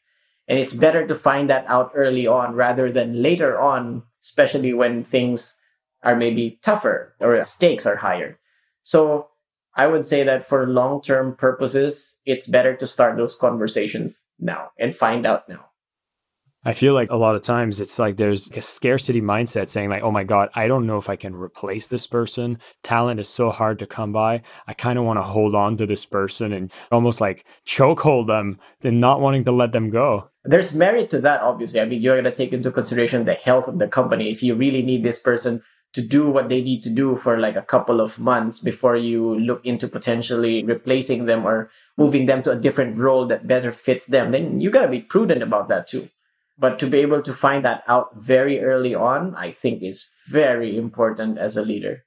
And 0.49 0.59
it's 0.59 0.75
better 0.75 1.07
to 1.07 1.15
find 1.15 1.49
that 1.51 1.65
out 1.69 1.93
early 1.95 2.27
on 2.27 2.55
rather 2.55 2.91
than 2.91 3.23
later 3.23 3.61
on, 3.61 4.03
especially 4.23 4.73
when 4.73 5.05
things 5.05 5.57
are 6.03 6.17
maybe 6.17 6.59
tougher 6.63 7.15
or 7.21 7.43
stakes 7.45 7.87
are 7.87 7.97
higher. 7.97 8.41
So 8.83 9.29
I 9.77 9.87
would 9.87 10.07
say 10.07 10.25
that 10.25 10.49
for 10.49 10.67
long 10.67 11.01
term 11.01 11.37
purposes, 11.37 12.19
it's 12.27 12.49
better 12.49 12.75
to 12.77 12.87
start 12.87 13.17
those 13.17 13.37
conversations 13.37 14.27
now 14.41 14.71
and 14.79 14.97
find 14.97 15.27
out 15.27 15.49
now. 15.49 15.67
I 16.69 16.75
feel 16.75 16.93
like 16.93 17.09
a 17.11 17.17
lot 17.17 17.35
of 17.35 17.41
times 17.41 17.81
it's 17.81 17.99
like 17.99 18.19
there's 18.19 18.51
a 18.51 18.61
scarcity 18.61 19.23
mindset 19.23 19.71
saying 19.71 19.89
like, 19.89 20.03
"Oh 20.03 20.11
my 20.11 20.23
god, 20.23 20.51
I 20.55 20.69
don't 20.69 20.87
know 20.87 20.99
if 20.99 21.09
I 21.09 21.17
can 21.17 21.35
replace 21.35 21.87
this 21.87 22.07
person. 22.07 22.59
Talent 22.83 23.19
is 23.19 23.27
so 23.27 23.51
hard 23.51 23.79
to 23.79 23.87
come 23.87 24.13
by. 24.13 24.43
I 24.67 24.75
kind 24.75 24.99
of 24.99 25.07
want 25.07 25.19
to 25.19 25.23
hold 25.23 25.55
on 25.55 25.79
to 25.79 25.87
this 25.87 26.05
person 26.05 26.53
and 26.53 26.71
almost 26.93 27.23
like 27.23 27.47
chokehold 27.67 28.27
them 28.27 28.59
and 28.83 29.01
not 29.01 29.23
wanting 29.23 29.45
to 29.45 29.51
let 29.51 29.73
them 29.73 29.89
go." 29.89 30.29
There's 30.45 30.75
merit 30.75 31.09
to 31.09 31.23
that 31.23 31.41
obviously. 31.41 31.81
I 31.81 31.87
mean, 31.87 32.03
you're 32.03 32.21
going 32.21 32.25
to 32.25 32.43
take 32.43 32.53
into 32.53 32.71
consideration 32.71 33.25
the 33.25 33.33
health 33.33 33.67
of 33.67 33.79
the 33.79 33.89
company. 33.89 34.31
If 34.31 34.43
you 34.43 34.55
really 34.55 34.83
need 34.83 35.03
this 35.03 35.23
person 35.23 35.63
to 35.95 36.03
do 36.07 36.29
what 36.29 36.51
they 36.51 36.61
need 36.61 36.83
to 36.83 36.91
do 36.91 37.17
for 37.17 37.41
like 37.41 37.57
a 37.57 37.63
couple 37.63 37.99
of 37.99 38.19
months 38.19 38.61
before 38.61 38.95
you 38.95 39.41
look 39.41 39.65
into 39.65 39.89
potentially 39.89 40.63
replacing 40.65 41.25
them 41.25 41.47
or 41.47 41.71
moving 41.97 42.27
them 42.27 42.43
to 42.43 42.51
a 42.53 42.61
different 42.61 42.99
role 42.99 43.25
that 43.25 43.47
better 43.47 43.73
fits 43.73 44.09
them, 44.09 44.33
then 44.33 44.61
you 44.61 44.69
got 44.71 44.83
to 44.83 44.89
be 44.89 45.01
prudent 45.01 45.43
about 45.43 45.71
that 45.71 45.87
too. 45.87 46.11
But 46.59 46.79
to 46.81 46.87
be 46.87 46.99
able 46.99 47.23
to 47.23 47.33
find 47.33 47.65
that 47.65 47.85
out 47.87 48.19
very 48.19 48.61
early 48.61 48.95
on, 48.95 49.35
I 49.37 49.51
think 49.51 49.83
is 49.83 50.11
very 50.29 50.77
important 50.77 51.39
as 51.39 51.57
a 51.57 51.63
leader. 51.63 52.05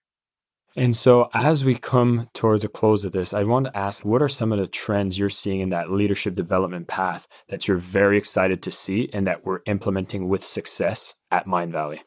And 0.75 0.96
so, 0.96 1.29
as 1.34 1.65
we 1.65 1.75
come 1.75 2.29
towards 2.34 2.63
a 2.63 2.70
close 2.70 3.03
of 3.03 3.12
this, 3.12 3.34
I 3.34 3.43
want 3.43 3.65
to 3.65 3.77
ask 3.77 4.05
what 4.05 4.22
are 4.22 4.29
some 4.29 4.53
of 4.53 4.60
the 4.60 4.67
trends 4.67 5.20
you're 5.20 5.29
seeing 5.29 5.60
in 5.60 5.70
that 5.70 5.91
leadership 5.91 6.34
development 6.34 6.88
path 6.88 7.27
that 7.50 7.67
you're 7.67 7.77
very 7.77 8.17
excited 8.17 8.62
to 8.63 8.72
see 8.72 9.10
and 9.12 9.27
that 9.27 9.46
we're 9.46 9.60
implementing 9.65 10.29
with 10.29 10.43
success 10.43 11.15
at 11.29 11.46
Mindvalley? 11.46 12.00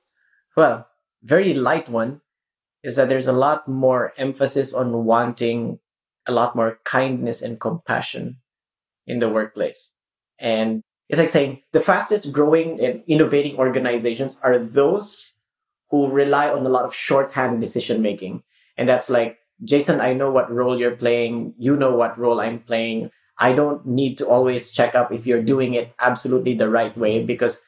Well, 0.56 0.86
very 1.22 1.52
light 1.52 1.90
one 1.90 2.22
is 2.82 2.96
that 2.96 3.10
there's 3.10 3.26
a 3.26 3.32
lot 3.32 3.68
more 3.68 4.12
emphasis 4.16 4.72
on 4.72 5.04
wanting 5.04 5.80
a 6.26 6.32
lot 6.32 6.56
more 6.56 6.78
kindness 6.84 7.42
and 7.42 7.60
compassion 7.60 8.38
in 9.06 9.18
the 9.18 9.28
workplace. 9.28 9.92
And 10.38 10.82
it's 11.14 11.21
like 11.21 11.28
saying 11.28 11.62
the 11.71 11.80
fastest 11.80 12.33
growing 12.33 12.80
and 12.80 13.02
innovating 13.06 13.56
organizations 13.56 14.40
are 14.42 14.59
those 14.59 15.33
who 15.90 16.09
rely 16.09 16.50
on 16.50 16.66
a 16.66 16.68
lot 16.68 16.85
of 16.85 16.92
shorthand 16.92 17.61
decision 17.61 18.02
making. 18.02 18.42
And 18.76 18.88
that's 18.88 19.09
like, 19.09 19.38
Jason, 19.62 20.00
I 20.00 20.12
know 20.12 20.33
what 20.33 20.50
role 20.50 20.76
you're 20.76 20.97
playing. 20.97 21.54
You 21.56 21.76
know 21.76 21.94
what 21.94 22.18
role 22.18 22.40
I'm 22.40 22.59
playing. 22.59 23.12
I 23.38 23.52
don't 23.52 23.87
need 23.87 24.18
to 24.18 24.26
always 24.26 24.73
check 24.73 24.97
up 24.97 25.12
if 25.12 25.25
you're 25.25 25.42
doing 25.42 25.75
it 25.75 25.94
absolutely 26.00 26.54
the 26.54 26.68
right 26.68 26.97
way 26.99 27.23
because 27.23 27.64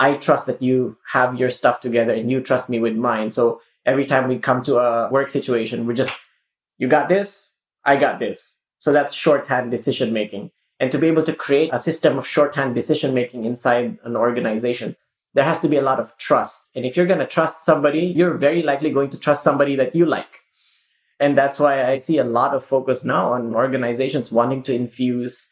I 0.00 0.14
trust 0.14 0.46
that 0.46 0.60
you 0.60 0.96
have 1.12 1.38
your 1.38 1.50
stuff 1.50 1.78
together 1.78 2.12
and 2.12 2.28
you 2.28 2.40
trust 2.40 2.68
me 2.68 2.80
with 2.80 2.96
mine. 2.96 3.30
So 3.30 3.60
every 3.86 4.06
time 4.06 4.26
we 4.26 4.38
come 4.38 4.64
to 4.64 4.78
a 4.78 5.08
work 5.10 5.28
situation, 5.28 5.86
we're 5.86 5.94
just, 5.94 6.20
you 6.78 6.88
got 6.88 7.08
this, 7.08 7.52
I 7.84 7.96
got 7.96 8.18
this. 8.18 8.58
So 8.78 8.92
that's 8.92 9.12
shorthand 9.12 9.70
decision 9.70 10.12
making. 10.12 10.50
And 10.80 10.92
to 10.92 10.98
be 10.98 11.08
able 11.08 11.24
to 11.24 11.32
create 11.32 11.70
a 11.72 11.78
system 11.78 12.18
of 12.18 12.26
shorthand 12.26 12.74
decision 12.74 13.14
making 13.14 13.44
inside 13.44 13.98
an 14.04 14.16
organization, 14.16 14.96
there 15.34 15.44
has 15.44 15.60
to 15.60 15.68
be 15.68 15.76
a 15.76 15.82
lot 15.82 16.00
of 16.00 16.16
trust. 16.18 16.68
And 16.74 16.84
if 16.84 16.96
you're 16.96 17.06
going 17.06 17.18
to 17.18 17.26
trust 17.26 17.64
somebody, 17.64 18.00
you're 18.00 18.34
very 18.34 18.62
likely 18.62 18.92
going 18.92 19.10
to 19.10 19.20
trust 19.20 19.42
somebody 19.42 19.76
that 19.76 19.94
you 19.94 20.06
like. 20.06 20.40
And 21.20 21.36
that's 21.36 21.58
why 21.58 21.84
I 21.84 21.96
see 21.96 22.18
a 22.18 22.24
lot 22.24 22.54
of 22.54 22.64
focus 22.64 23.04
now 23.04 23.32
on 23.32 23.54
organizations 23.54 24.30
wanting 24.30 24.62
to 24.64 24.74
infuse 24.74 25.48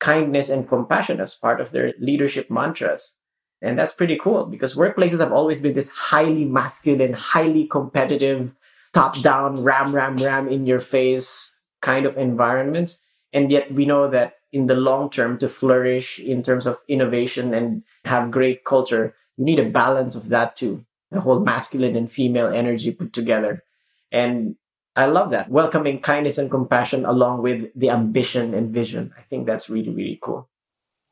kindness 0.00 0.48
and 0.48 0.68
compassion 0.68 1.20
as 1.20 1.34
part 1.34 1.60
of 1.60 1.70
their 1.72 1.92
leadership 1.98 2.50
mantras. 2.50 3.14
And 3.62 3.78
that's 3.78 3.92
pretty 3.92 4.16
cool 4.16 4.46
because 4.46 4.74
workplaces 4.74 5.20
have 5.20 5.32
always 5.32 5.60
been 5.60 5.74
this 5.74 5.90
highly 5.90 6.44
masculine, 6.44 7.12
highly 7.12 7.66
competitive, 7.66 8.54
top 8.92 9.20
down, 9.22 9.62
ram, 9.62 9.94
ram, 9.94 10.16
ram 10.16 10.48
in 10.48 10.66
your 10.66 10.80
face 10.80 11.52
kind 11.82 12.06
of 12.06 12.16
environments. 12.16 13.04
And 13.32 13.50
yet 13.50 13.72
we 13.72 13.84
know 13.84 14.08
that 14.08 14.35
in 14.52 14.66
the 14.66 14.76
long 14.76 15.10
term 15.10 15.38
to 15.38 15.48
flourish 15.48 16.18
in 16.18 16.42
terms 16.42 16.66
of 16.66 16.78
innovation 16.88 17.54
and 17.54 17.82
have 18.04 18.30
great 18.30 18.64
culture, 18.64 19.14
you 19.36 19.44
need 19.44 19.58
a 19.58 19.68
balance 19.68 20.14
of 20.14 20.28
that 20.28 20.56
too. 20.56 20.84
The 21.10 21.20
whole 21.20 21.40
masculine 21.40 21.96
and 21.96 22.10
female 22.10 22.48
energy 22.48 22.90
put 22.92 23.12
together. 23.12 23.62
And 24.10 24.56
I 24.96 25.06
love 25.06 25.30
that. 25.30 25.50
Welcoming 25.50 26.00
kindness 26.00 26.38
and 26.38 26.50
compassion 26.50 27.04
along 27.04 27.42
with 27.42 27.70
the 27.74 27.90
ambition 27.90 28.54
and 28.54 28.72
vision. 28.72 29.12
I 29.16 29.22
think 29.22 29.46
that's 29.46 29.68
really, 29.68 29.90
really 29.90 30.18
cool. 30.20 30.48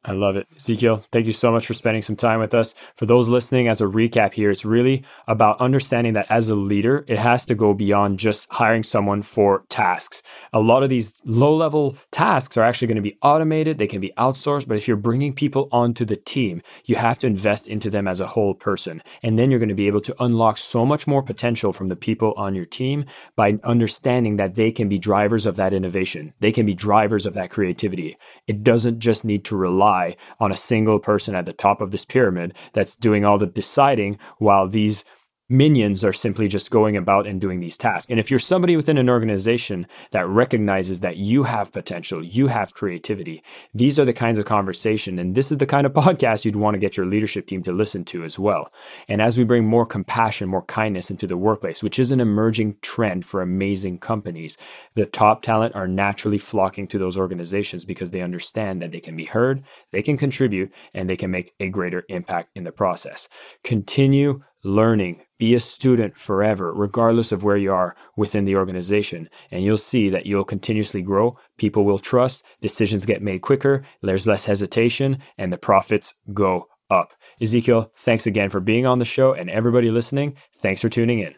I 0.07 0.13
love 0.13 0.37
it. 0.37 0.47
Ezekiel, 0.55 1.03
thank 1.13 1.25
you 1.25 1.33
so 1.33 1.51
much 1.51 1.67
for 1.67 1.73
spending 1.73 2.03
some 2.03 2.17
time 2.17 2.39
with 2.39 2.53
us. 2.53 2.75
For 2.95 3.07
those 3.07 3.31
listening, 3.31 3.69
as 3.69 3.81
a 3.81 3.87
recap 3.87 4.35
here, 4.35 4.51
it's 4.51 4.65
really 4.65 5.03
about 5.27 5.59
understanding 5.63 6.13
that 6.13 6.31
as 6.31 6.51
a 6.51 6.55
leader, 6.55 7.07
it 7.09 7.19
has 7.19 7.47
to 7.47 7.55
go 7.55 7.73
beyond 7.73 8.19
just 8.19 8.47
hiring 8.51 8.83
someone 8.83 9.23
for 9.23 9.65
tasks. 9.71 10.23
A 10.53 10.61
lot 10.61 10.83
of 10.83 10.91
these 10.91 11.23
low 11.25 11.57
level 11.57 11.97
tasks 12.11 12.59
are 12.59 12.65
actually 12.65 12.89
going 12.89 12.97
to 12.97 13.03
be 13.03 13.17
automated, 13.23 13.79
they 13.79 13.87
can 13.87 14.03
be 14.03 14.13
outsourced, 14.19 14.69
but 14.69 14.77
if 14.77 14.87
you're 14.87 14.99
bringing 14.99 15.33
people 15.33 15.71
onto 15.73 16.05
the 16.05 16.17
team, 16.17 16.61
you 16.85 16.97
have 16.97 17.19
to 17.21 17.27
invest 17.27 17.67
into 17.67 17.89
them 17.89 18.07
as 18.07 18.21
a 18.21 18.27
whole 18.27 18.53
person. 18.53 19.03
And 19.23 19.39
then 19.39 19.51
you're 19.51 19.59
going 19.59 19.71
to 19.71 19.75
be 19.75 19.87
able 19.87 20.03
to 20.03 20.23
unlock 20.23 20.59
so 20.59 20.85
much 20.85 21.07
more 21.07 21.23
potential 21.23 21.73
from 21.73 21.89
the 21.89 21.97
people 21.97 22.35
on 22.37 22.55
your 22.55 22.67
team 22.67 23.07
by 23.37 23.59
understanding 23.65 24.37
that 24.37 24.55
they 24.55 24.71
can 24.71 24.91
be 24.91 24.99
drivers 24.99 25.47
of 25.47 25.57
that 25.57 25.73
innovation, 25.73 26.35
they 26.41 26.53
can 26.53 26.67
be 26.67 26.75
drivers 26.75 27.25
of 27.25 27.33
that 27.33 27.49
creativity. 27.49 28.19
It 28.47 28.63
doesn't 28.63 28.99
just 28.99 29.25
need 29.25 29.47
to 29.47 29.57
rely 29.57 29.94
rely 29.95 30.17
on 30.41 30.53
a 30.53 30.57
single 30.57 30.99
person 30.99 31.35
at 31.35 31.47
the 31.47 31.53
top 31.53 31.81
of 31.81 31.91
this 31.91 32.05
pyramid 32.05 32.55
that's 32.73 32.97
doing 32.97 33.25
all 33.25 33.39
the 33.39 33.47
deciding 33.47 34.19
while 34.39 34.69
these 34.69 35.05
minions 35.49 36.05
are 36.05 36.13
simply 36.13 36.49
just 36.49 36.71
going 36.71 36.97
about 36.97 37.27
and 37.27 37.41
doing 37.41 37.61
these 37.61 37.77
tasks. 37.77 38.11
And 38.11 38.19
if 38.19 38.31
you're 38.31 38.39
somebody 38.39 38.77
within 38.77 38.99
an 38.99 39.11
organization 39.11 39.87
that 40.13 40.27
recognizes 40.27 41.01
that 41.01 41.17
you 41.17 41.43
have 41.43 41.73
potential, 41.73 42.25
you 42.25 42.47
have 42.47 42.73
creativity, 42.73 43.43
these 43.75 43.99
are 43.99 44.05
the 44.05 44.13
kinds 44.13 44.39
of 44.39 44.47
conversation 44.47 45.19
and 45.19 45.35
this 45.35 45.53
is 45.53 45.59
the 45.59 45.67
kind 45.67 45.87
of 45.87 45.93
podcast 45.95 46.45
you'd 46.45 46.57
want 46.57 46.75
to 46.75 46.79
get 46.79 46.97
your 46.97 47.07
leadership 47.07 47.47
team 47.47 47.63
to 47.63 47.73
listen 47.73 48.05
to 48.07 48.25
as 48.25 48.39
well. 48.39 48.73
And 49.09 49.21
as 49.21 49.37
we 49.37 49.45
bring 49.45 49.67
more 49.67 49.87
compassion, 49.87 50.49
more 50.49 50.65
kindness 50.65 51.11
into 51.11 51.27
the 51.27 51.37
workplace, 51.37 51.83
which 51.83 51.99
is 51.99 52.11
an 52.11 52.21
emerging 52.21 52.77
trend 52.81 53.27
for 53.27 53.43
amazing 53.43 53.99
companies, 53.99 54.57
the 54.95 55.07
top 55.07 55.43
talent 55.43 55.75
are 55.75 55.89
naturally 55.89 56.39
flocking 56.39 56.87
to 56.89 56.99
those 56.99 57.19
organizations 57.19 57.85
because 57.85 58.11
they 58.11 58.23
understand 58.23 58.81
that 58.81 58.93
they 58.93 59.01
can 59.01 59.17
be 59.17 59.25
heard, 59.27 59.63
they 59.93 60.03
can 60.03 60.17
contribute, 60.17 60.73
and 60.95 61.09
they 61.09 61.17
can 61.17 61.31
make 61.31 61.55
a 61.61 61.69
greater 61.69 62.05
impact 62.09 62.51
in 62.55 62.65
the 62.65 62.73
process. 62.73 63.29
Continue 63.63 64.43
learning. 64.65 65.21
Be 65.39 65.55
a 65.55 65.61
student 65.61 66.17
forever, 66.17 66.73
regardless 66.73 67.31
of 67.31 67.45
where 67.45 67.57
you 67.57 67.73
are 67.73 67.95
within 68.17 68.45
the 68.45 68.57
organization. 68.57 69.29
And 69.51 69.63
you'll 69.63 69.77
see 69.77 70.09
that 70.11 70.27
you'll 70.27 70.45
continuously 70.45 71.03
grow. 71.03 71.37
People 71.59 71.85
will 71.85 71.99
trust, 71.99 72.45
decisions 72.61 73.07
get 73.07 73.23
made 73.23 73.43
quicker, 73.43 73.83
there's 74.03 74.27
less 74.27 74.45
hesitation, 74.47 75.19
and 75.39 75.53
the 75.53 75.59
profits 75.59 76.15
go 76.33 76.67
up. 76.91 77.13
Ezekiel, 77.41 77.91
thanks 77.97 78.27
again 78.27 78.51
for 78.51 78.61
being 78.61 78.87
on 78.87 78.99
the 78.99 79.05
show. 79.05 79.33
And 79.33 79.51
everybody 79.51 79.91
listening, 79.91 80.37
thanks 80.61 80.81
for 80.81 80.89
tuning 80.89 81.21
in. 81.21 81.35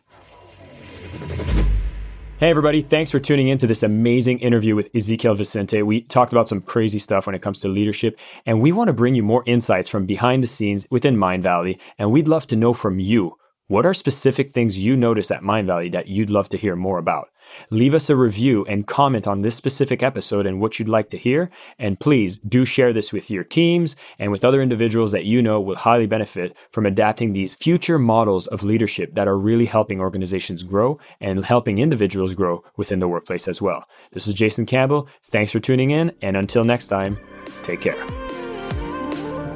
Hey, 2.39 2.51
everybody. 2.51 2.83
Thanks 2.83 3.11
for 3.11 3.19
tuning 3.19 3.49
in 3.49 3.57
to 3.57 3.67
this 3.67 3.83
amazing 3.83 4.41
interview 4.41 4.77
with 4.77 4.95
Ezekiel 4.95 5.33
Vicente. 5.33 5.81
We 5.81 6.03
talked 6.03 6.33
about 6.33 6.51
some 6.51 6.61
crazy 6.61 6.99
stuff 6.99 7.25
when 7.25 7.35
it 7.35 7.41
comes 7.41 7.61
to 7.61 7.69
leadership, 7.69 8.21
and 8.45 8.61
we 8.61 8.73
want 8.73 8.89
to 8.89 8.93
bring 8.93 9.15
you 9.15 9.23
more 9.23 9.43
insights 9.47 9.89
from 9.89 10.05
behind 10.05 10.43
the 10.43 10.47
scenes 10.47 10.87
within 10.91 11.17
Mindvalley. 11.17 11.81
And 11.99 12.13
we'd 12.13 12.29
love 12.29 12.47
to 12.49 12.57
know 12.57 12.75
from 12.75 13.01
you 13.01 13.39
what 13.69 13.85
are 13.85 13.95
specific 13.95 14.53
things 14.53 14.79
you 14.79 14.97
notice 14.97 15.31
at 15.31 15.43
Mindvalley 15.43 15.91
that 15.93 16.07
you'd 16.07 16.31
love 16.31 16.49
to 16.51 16.57
hear 16.57 16.77
more 16.77 16.99
about? 16.99 17.31
Leave 17.71 17.95
us 17.95 18.09
a 18.09 18.17
review 18.17 18.65
and 18.67 18.87
comment 18.87 19.27
on 19.27 19.43
this 19.43 19.55
specific 19.55 20.03
episode 20.03 20.47
and 20.47 20.61
what 20.61 20.79
you'd 20.79 20.89
like 20.89 21.09
to 21.09 21.19
hear. 21.19 21.51
And 21.79 21.99
please 21.99 22.39
do 22.39 22.65
share 22.65 22.93
this 22.93 23.13
with 23.13 23.31
your 23.31 23.45
teams 23.45 23.97
and 24.19 24.31
with 24.31 24.45
other 24.45 24.63
individuals 24.63 25.13
that 25.13 25.25
you 25.25 25.43
know 25.43 25.61
will 25.61 25.77
highly 25.77 26.07
benefit 26.07 26.57
from 26.71 26.87
adapting 26.87 27.33
these 27.33 27.55
future 27.55 27.99
models 27.99 28.47
of 28.47 28.63
leadership 28.63 29.15
that 29.15 29.29
are 29.29 29.39
really 29.39 29.67
helping 29.67 30.01
organizations 30.01 30.63
grow 30.63 30.99
and 31.21 31.45
helping 31.45 31.79
individuals 31.79 32.35
grow 32.35 32.65
within 32.77 33.01
the 33.01 33.09
workplace 33.09 33.49
as 33.49 33.63
well. 33.63 33.85
This 34.13 34.27
is 34.27 34.35
Jason 34.35 34.67
Campbell. 34.67 35.09
Thanks 35.25 35.53
for 35.53 35.61
tuning 35.61 35.91
in. 35.91 36.13
And 36.23 36.37
until 36.37 36.65
next 36.65 36.89
time, 36.89 37.17
take 37.63 37.81
care. 37.81 38.26